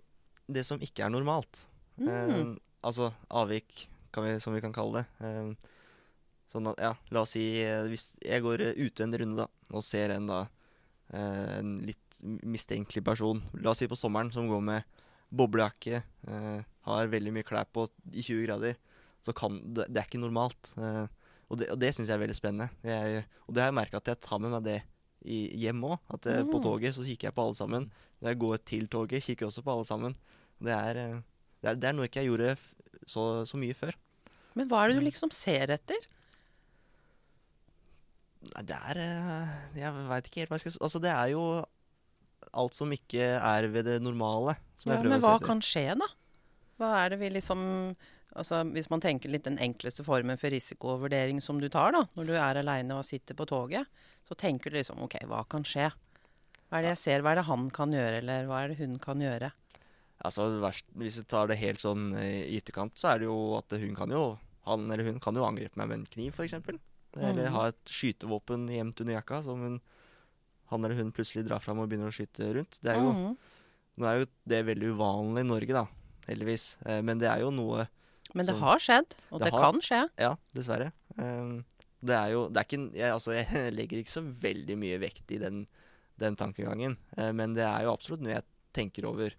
det 0.47 0.63
som 0.69 0.79
ikke 0.83 1.07
er 1.09 1.11
normalt. 1.15 1.65
Mm. 1.99 2.11
Eh, 2.11 2.45
altså 2.87 3.11
avvik, 3.35 3.89
kan 4.15 4.29
vi, 4.29 4.37
som 4.43 4.55
vi 4.55 4.63
kan 4.63 4.75
kalle 4.77 5.03
det. 5.03 5.27
Eh, 5.27 5.73
sånn 6.53 6.71
at, 6.71 6.79
ja, 6.79 6.93
la 7.11 7.25
oss 7.27 7.33
si 7.35 7.43
Hvis 7.91 8.13
jeg 8.23 8.45
går 8.45 8.63
ute 8.79 9.03
en 9.03 9.17
runde 9.19 9.43
da, 9.43 9.49
og 9.75 9.83
ser 9.83 10.15
en 10.15 10.29
da 10.31 10.45
eh, 11.11 11.57
en 11.59 11.75
litt 11.83 12.21
mistenkelig 12.47 13.03
person, 13.05 13.43
la 13.59 13.73
oss 13.75 13.83
si 13.83 13.91
på 13.91 13.99
sommeren, 13.99 14.31
som 14.33 14.47
går 14.49 14.63
med 14.71 15.03
boblejakke, 15.35 16.03
eh, 16.29 16.61
har 16.87 17.09
veldig 17.13 17.33
mye 17.35 17.47
klær 17.47 17.67
på 17.75 17.87
i 18.13 18.23
20 18.23 18.45
grader, 18.47 18.77
så 19.27 19.35
kan 19.35 19.59
det, 19.75 19.89
det 19.91 20.03
er 20.03 20.07
ikke 20.07 20.23
normalt. 20.23 20.71
Eh, 20.79 21.07
og 21.51 21.59
det, 21.61 21.71
og 21.75 21.79
det 21.83 21.93
syns 21.95 22.09
jeg 22.11 22.17
er 22.19 22.23
veldig 22.25 22.37
spennende. 22.39 22.69
Jeg, 22.87 23.25
og 23.47 23.55
det 23.55 23.63
har 23.63 23.71
jeg 23.73 23.79
merka 23.79 23.99
at 24.01 24.11
jeg 24.13 24.21
tar 24.23 24.39
med 24.43 24.51
meg 24.55 24.65
det 24.67 24.79
i, 25.27 25.41
hjem 25.63 25.83
òg. 25.87 25.99
At 26.15 26.27
eh, 26.31 26.43
på 26.47 26.59
Mm. 26.59 26.65
toget 26.65 26.95
så 26.95 27.05
kikker 27.07 27.29
jeg 27.31 27.35
på 27.35 27.45
alle 27.45 27.59
sammen. 27.59 27.89
Når 28.23 28.29
jeg 28.33 28.39
går 28.43 28.59
til 28.65 28.89
toget, 28.89 29.23
kikker 29.23 29.47
jeg 29.47 29.51
også 29.53 29.63
på 29.67 29.73
alle 29.75 29.85
sammen. 29.89 30.17
Det 30.63 30.73
er, 30.75 30.97
eh, 30.97 31.21
det 31.63 31.71
er, 31.71 31.75
det 31.83 31.89
er 31.91 31.97
noe 31.99 32.07
ikke 32.09 32.23
jeg 32.23 32.31
gjorde 32.31 32.57
så, 33.07 33.45
så 33.47 33.59
mye 33.59 33.75
før. 33.75 33.95
Men 34.57 34.69
hva 34.71 34.85
er 34.85 34.89
det 34.95 35.01
du 35.01 35.05
liksom 35.07 35.31
ser 35.35 35.71
etter? 35.75 36.07
Nei, 38.47 38.63
det 38.69 38.77
er 38.79 39.01
eh, 39.03 39.55
Jeg 39.81 40.05
veit 40.09 40.29
ikke 40.29 40.43
helt 40.45 40.53
hva 40.53 40.59
jeg 40.61 40.67
skal. 40.67 40.77
Altså, 40.87 41.01
det 41.03 41.11
er 41.13 41.33
jo 41.35 41.43
alt 42.53 42.77
som 42.77 42.93
ikke 42.95 43.33
er 43.37 43.69
ved 43.73 43.89
det 43.89 43.97
normale. 44.05 44.57
Som 44.79 44.93
Ja, 44.93 45.01
men 45.03 45.23
hva 45.25 45.39
kan 45.43 45.63
skje, 45.65 45.89
da? 45.99 46.09
Hva 46.77 46.93
er 47.03 47.15
det 47.15 47.23
vi 47.23 47.33
liksom 47.39 47.97
Altså 48.37 48.59
hvis 48.69 48.91
man 48.93 49.01
tenker 49.01 49.31
litt 49.33 49.47
den 49.47 49.57
enkleste 49.65 50.05
formen 50.05 50.37
for 50.37 50.53
risikovurdering 50.53 51.39
som 51.41 51.57
du 51.57 51.71
tar, 51.73 51.95
da, 51.95 52.03
når 52.19 52.27
du 52.29 52.35
er 52.37 52.59
aleine 52.61 52.99
og 52.99 53.07
sitter 53.09 53.33
på 53.39 53.47
toget, 53.49 53.89
så 54.29 54.37
tenker 54.37 54.69
du 54.69 54.77
liksom 54.77 55.01
OK, 55.07 55.17
hva 55.31 55.41
kan 55.49 55.65
skje? 55.65 55.87
Hva 56.67 56.77
er 56.77 56.85
det 56.85 56.91
jeg 56.91 57.01
ser, 57.01 57.25
hva 57.25 57.33
er 57.33 57.41
det 57.41 57.47
han 57.49 57.71
kan 57.73 57.95
gjøre, 57.97 58.19
eller 58.21 58.51
hva 58.51 58.59
er 58.61 58.75
det 58.75 58.81
hun 58.83 58.99
kan 59.01 59.23
gjøre? 59.25 59.49
Altså, 60.25 60.49
Hvis 60.97 61.21
vi 61.21 61.25
tar 61.29 61.49
det 61.49 61.59
helt 61.61 61.81
sånn 61.81 62.11
eh, 62.17 62.45
i 62.49 62.61
ytterkant, 62.61 62.97
så 62.99 63.15
er 63.15 63.23
det 63.23 63.29
jo 63.29 63.39
at 63.59 63.73
hun 63.77 63.97
kan 63.97 64.13
jo 64.13 64.39
Han 64.67 64.89
eller 64.91 65.07
hun 65.07 65.21
kan 65.23 65.37
jo 65.37 65.45
angripe 65.47 65.79
meg 65.79 65.89
med 65.89 66.01
en 66.01 66.09
kniv, 66.11 66.35
f.eks. 66.35 66.57
Eller 67.17 67.47
mm. 67.47 67.53
ha 67.55 67.69
et 67.71 67.93
skytevåpen 67.93 68.65
gjemt 68.67 68.99
under 69.01 69.15
jakka 69.15 69.39
som 69.45 69.61
hun, 69.63 69.77
han 70.71 70.85
eller 70.85 70.99
hun 70.99 71.13
plutselig 71.15 71.45
drar 71.47 71.63
fram 71.63 71.79
og 71.83 71.91
begynner 71.91 72.11
å 72.11 72.15
skyte 72.15 72.49
rundt. 72.57 72.79
Det 72.83 72.93
er 72.93 72.99
jo, 73.01 73.13
mm. 73.15 73.37
Nå 73.97 74.09
er 74.11 74.19
jo 74.21 74.27
det 74.51 74.59
veldig 74.67 74.91
uvanlig 74.97 75.45
i 75.45 75.49
Norge, 75.49 75.77
da. 75.77 75.85
Heldigvis. 76.27 76.67
Eh, 76.85 77.01
men 77.07 77.23
det 77.23 77.31
er 77.31 77.45
jo 77.45 77.53
noe 77.55 77.87
Men 78.35 78.45
det 78.49 78.57
som, 78.57 78.63
har 78.67 78.83
skjedd, 78.83 79.15
og 79.31 79.41
Det 79.41 79.47
det, 79.47 79.53
har- 79.55 79.65
kan 79.65 79.81
skje. 79.87 80.03
Ja, 80.21 80.33
dessverre. 80.57 80.91
Um, 81.17 81.65
det 82.07 82.17
er 82.19 82.35
jo 82.35 82.43
det 82.53 82.61
er 82.61 82.67
ikke, 82.69 82.83
jeg, 82.99 83.13
altså, 83.15 83.33
jeg 83.37 83.73
legger 83.79 84.03
ikke 84.03 84.17
så 84.19 84.25
veldig 84.27 84.77
mye 84.83 84.99
vekt 85.01 85.33
i 85.33 85.41
den, 85.43 85.65
den 86.21 86.37
tankegangen. 86.37 86.99
Eh, 87.17 87.33
men 87.33 87.55
det 87.57 87.65
er 87.67 87.87
jo 87.87 87.95
absolutt 87.95 88.25
noe 88.27 88.37
jeg 88.37 88.47
tenker 88.77 89.07
over 89.09 89.35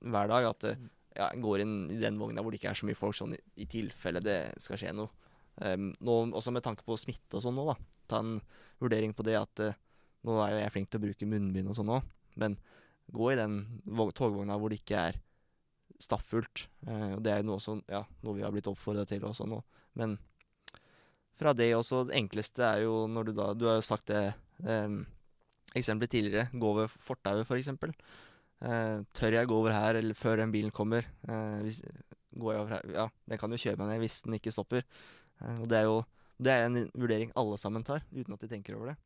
hver 0.00 0.30
dag. 0.32 0.48
At 0.50 0.66
eh, 0.72 0.80
ja, 1.18 1.28
jeg 1.32 1.42
går 1.44 1.64
inn 1.64 1.76
i 1.94 2.00
den 2.00 2.18
vogna 2.20 2.42
hvor 2.42 2.54
det 2.54 2.60
ikke 2.62 2.72
er 2.72 2.80
så 2.80 2.88
mye 2.88 2.98
folk, 2.98 3.16
sånn 3.18 3.36
i, 3.36 3.40
i 3.62 3.68
tilfelle 3.70 4.22
det 4.24 4.40
skal 4.62 4.80
skje 4.80 4.94
noe. 4.96 5.12
Um, 5.58 5.90
nå, 6.06 6.18
også 6.38 6.52
med 6.54 6.62
tanke 6.62 6.84
på 6.86 6.94
smitte 7.00 7.38
og 7.38 7.42
sånn 7.42 7.56
nå, 7.58 7.64
da. 7.66 7.74
Ta 8.10 8.20
en 8.22 8.36
vurdering 8.78 9.14
på 9.16 9.24
det 9.26 9.34
at 9.38 9.62
eh, 9.64 9.78
nå 10.26 10.38
er 10.44 10.56
jeg 10.58 10.74
flink 10.74 10.90
til 10.90 11.00
å 11.00 11.06
bruke 11.06 11.28
munnbind 11.30 11.70
og 11.70 11.78
sånn 11.78 11.92
òg, 11.94 12.06
men 12.40 12.56
gå 13.14 13.32
i 13.32 13.38
den 13.38 13.60
togvogna 13.88 14.58
hvor 14.60 14.72
det 14.72 14.80
ikke 14.82 15.02
er 15.10 15.20
stappfullt. 16.02 16.66
Eh, 16.86 17.12
og 17.16 17.22
det 17.24 17.32
er 17.32 17.42
jo 17.42 17.50
noe, 17.50 17.62
som, 17.62 17.82
ja, 17.90 18.02
noe 18.22 18.36
vi 18.36 18.44
har 18.44 18.52
blitt 18.54 18.68
oppfordra 18.70 19.06
til 19.08 19.24
også 19.26 19.48
nå. 19.48 19.60
Men 19.98 20.16
fra 21.38 21.54
det 21.56 21.70
også, 21.74 22.04
det 22.08 22.18
enkleste 22.18 22.66
er 22.66 22.84
jo 22.84 23.06
når 23.10 23.28
du 23.28 23.32
da 23.38 23.52
Du 23.54 23.64
har 23.68 23.78
jo 23.78 23.86
sagt 23.86 24.10
det 24.10 24.24
eh, 24.66 24.98
eksempelet 25.78 26.12
tidligere. 26.12 26.48
Gå 26.52 26.72
over 26.74 26.90
fortauet, 26.90 27.46
f.eks. 27.46 27.70
Uh, 28.58 29.04
tør 29.14 29.36
jeg 29.36 29.46
gå 29.46 29.54
over 29.54 29.70
her 29.70 30.00
eller 30.00 30.18
før 30.18 30.40
den 30.40 30.52
bilen 30.54 30.74
kommer? 30.74 31.06
Eh, 31.30 31.58
hvis, 31.62 31.82
går 32.34 32.54
jeg 32.54 32.62
over 32.62 32.72
her? 32.74 32.94
Ja, 32.94 33.04
den 33.30 33.38
kan 33.38 33.52
jo 33.54 33.60
kjøre 33.60 33.78
meg 33.78 33.92
ned 33.92 34.02
hvis 34.02 34.22
den 34.26 34.38
ikke 34.38 34.54
stopper. 34.54 34.86
Eh, 35.42 35.60
og 35.62 35.68
det 35.70 35.78
er 35.78 35.86
jo 35.86 36.00
det 36.38 36.54
er 36.54 36.68
en 36.68 36.84
vurdering 36.94 37.32
alle 37.38 37.58
sammen 37.58 37.82
tar, 37.86 38.04
uten 38.14 38.34
at 38.34 38.42
de 38.42 38.50
tenker 38.50 38.76
over 38.76 38.92
det. 38.92 38.98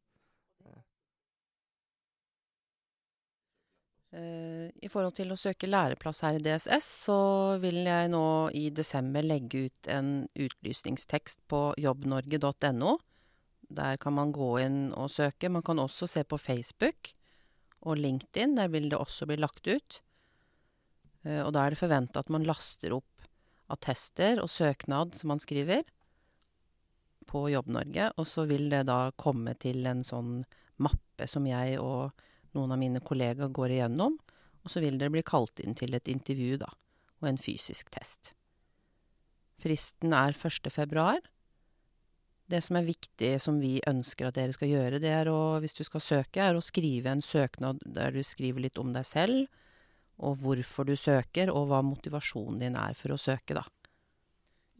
I 4.12 4.88
forhold 4.92 5.14
til 5.16 5.32
å 5.32 5.38
søke 5.40 5.68
læreplass 5.70 6.20
her 6.20 6.36
i 6.36 6.42
DSS, 6.44 6.88
så 7.06 7.16
vil 7.62 7.78
jeg 7.88 8.10
nå 8.12 8.50
i 8.52 8.66
desember 8.74 9.24
legge 9.24 9.66
ut 9.68 9.88
en 9.88 10.10
utlysningstekst 10.36 11.40
på 11.48 11.62
jobbnorge.no. 11.80 12.98
Der 13.72 13.96
kan 13.96 14.12
man 14.12 14.34
gå 14.36 14.50
inn 14.60 14.80
og 14.92 15.08
søke. 15.14 15.48
Man 15.48 15.64
kan 15.64 15.80
også 15.80 16.08
se 16.10 16.24
på 16.28 16.36
Facebook 16.36 17.14
og 17.88 17.96
LinkedIn. 17.98 18.56
Der 18.58 18.68
vil 18.68 18.90
det 18.92 19.00
også 19.00 19.26
bli 19.30 19.38
lagt 19.40 19.64
ut. 19.66 20.02
Eh, 21.24 21.40
Og 21.40 21.52
da 21.54 21.64
er 21.64 21.72
det 21.72 21.80
forventa 21.80 22.20
at 22.20 22.30
man 22.32 22.44
laster 22.44 22.98
opp 22.98 23.28
attester 23.72 24.42
og 24.42 24.50
søknad 24.52 25.16
som 25.16 25.32
man 25.32 25.40
skriver 25.40 25.86
på 27.30 27.46
Jobb-Norge, 27.48 28.10
og 28.18 28.26
så 28.28 28.44
vil 28.50 28.68
det 28.68 28.82
da 28.90 29.12
komme 29.16 29.54
til 29.56 29.86
en 29.88 30.02
sånn 30.04 30.42
mappe 30.82 31.24
som 31.30 31.46
jeg 31.48 31.78
og 31.80 32.10
noen 32.56 32.74
av 32.74 32.80
mine 32.80 33.02
kollegaer 33.04 33.52
går 33.54 33.76
igjennom, 33.78 34.18
og 34.62 34.70
så 34.70 34.82
vil 34.82 34.98
dere 35.00 35.14
bli 35.14 35.24
kalt 35.26 35.60
inn 35.62 35.76
til 35.78 35.94
et 35.96 36.08
intervju, 36.10 36.58
da, 36.62 36.70
og 37.22 37.28
en 37.30 37.40
fysisk 37.40 37.90
test. 37.94 38.34
Fristen 39.62 40.14
er 40.16 40.34
1. 40.34 40.70
februar. 40.74 41.20
Det 42.50 42.60
som 42.64 42.76
er 42.76 42.86
viktig, 42.86 43.32
som 43.40 43.60
vi 43.62 43.76
ønsker 43.88 44.28
at 44.28 44.36
dere 44.36 44.54
skal 44.54 44.70
gjøre, 44.72 45.00
det 45.02 45.12
er 45.14 45.30
å, 45.30 45.58
hvis 45.62 45.76
du 45.78 45.84
skal 45.86 46.02
søke, 46.04 46.42
er 46.42 46.58
å 46.58 46.64
skrive 46.64 47.12
en 47.12 47.22
søknad 47.24 47.80
der 47.86 48.12
du 48.14 48.22
skriver 48.26 48.66
litt 48.66 48.80
om 48.82 48.90
deg 48.94 49.06
selv, 49.08 49.46
og 50.22 50.42
hvorfor 50.42 50.86
du 50.86 50.96
søker, 50.98 51.50
og 51.50 51.70
hva 51.70 51.80
motivasjonen 51.86 52.60
din 52.60 52.76
er 52.78 52.98
for 52.98 53.14
å 53.14 53.20
søke, 53.20 53.56
da. 53.56 53.64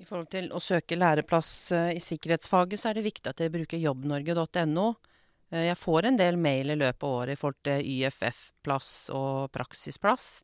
I 0.03 0.07
forhold 0.07 0.33
til 0.33 0.51
å 0.51 0.61
søke 0.63 0.99
læreplass 0.99 1.49
eh, 1.77 1.93
i 1.95 2.03
sikkerhetsfaget, 2.03 2.81
så 2.81 2.91
er 2.91 2.99
det 2.99 3.07
viktig 3.07 3.31
at 3.31 3.39
dere 3.39 3.55
bruker 3.55 3.79
jobbnorge.no. 3.79 4.87
Eh, 5.53 5.67
Jeg 5.69 5.79
får 5.79 6.09
en 6.09 6.17
del 6.17 6.37
mail 6.41 6.71
i 6.73 6.77
løpet 6.81 7.03
av 7.05 7.11
året 7.21 7.37
i 7.37 7.41
forhold 7.41 7.63
til 7.69 7.85
YFF-plass 7.85 9.11
og 9.13 9.53
praksisplass. 9.53 10.43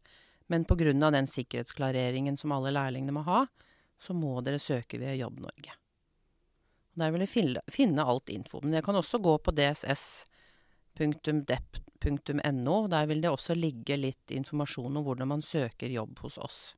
Men 0.48 0.64
pga. 0.64 0.92
den 1.10 1.26
sikkerhetsklareringen 1.26 2.36
som 2.36 2.52
alle 2.52 2.70
lærlingene 2.70 3.12
må 3.12 3.22
ha, 3.26 3.46
så 4.00 4.14
må 4.14 4.40
dere 4.40 4.58
søke 4.58 4.98
ved 5.00 5.16
Jobb-Norge. 5.18 5.72
Der 6.98 7.10
vil 7.12 7.20
dere 7.20 7.62
finne, 7.70 8.02
alt 8.04 8.28
info. 8.28 8.60
Men 8.62 8.72
dere 8.72 8.82
kan 8.82 8.96
også 8.96 9.18
gå 9.22 9.38
på 9.38 9.50
dss.dep.no. 9.54 10.26
Der 12.88 13.06
vil 13.06 13.20
det 13.22 13.30
også 13.30 13.54
ligge 13.54 13.96
litt 13.96 14.30
informasjon 14.34 14.96
om 14.96 15.04
hvordan 15.04 15.28
man 15.28 15.42
søker 15.42 15.88
jobb 15.92 16.18
hos 16.24 16.38
oss. 16.38 16.76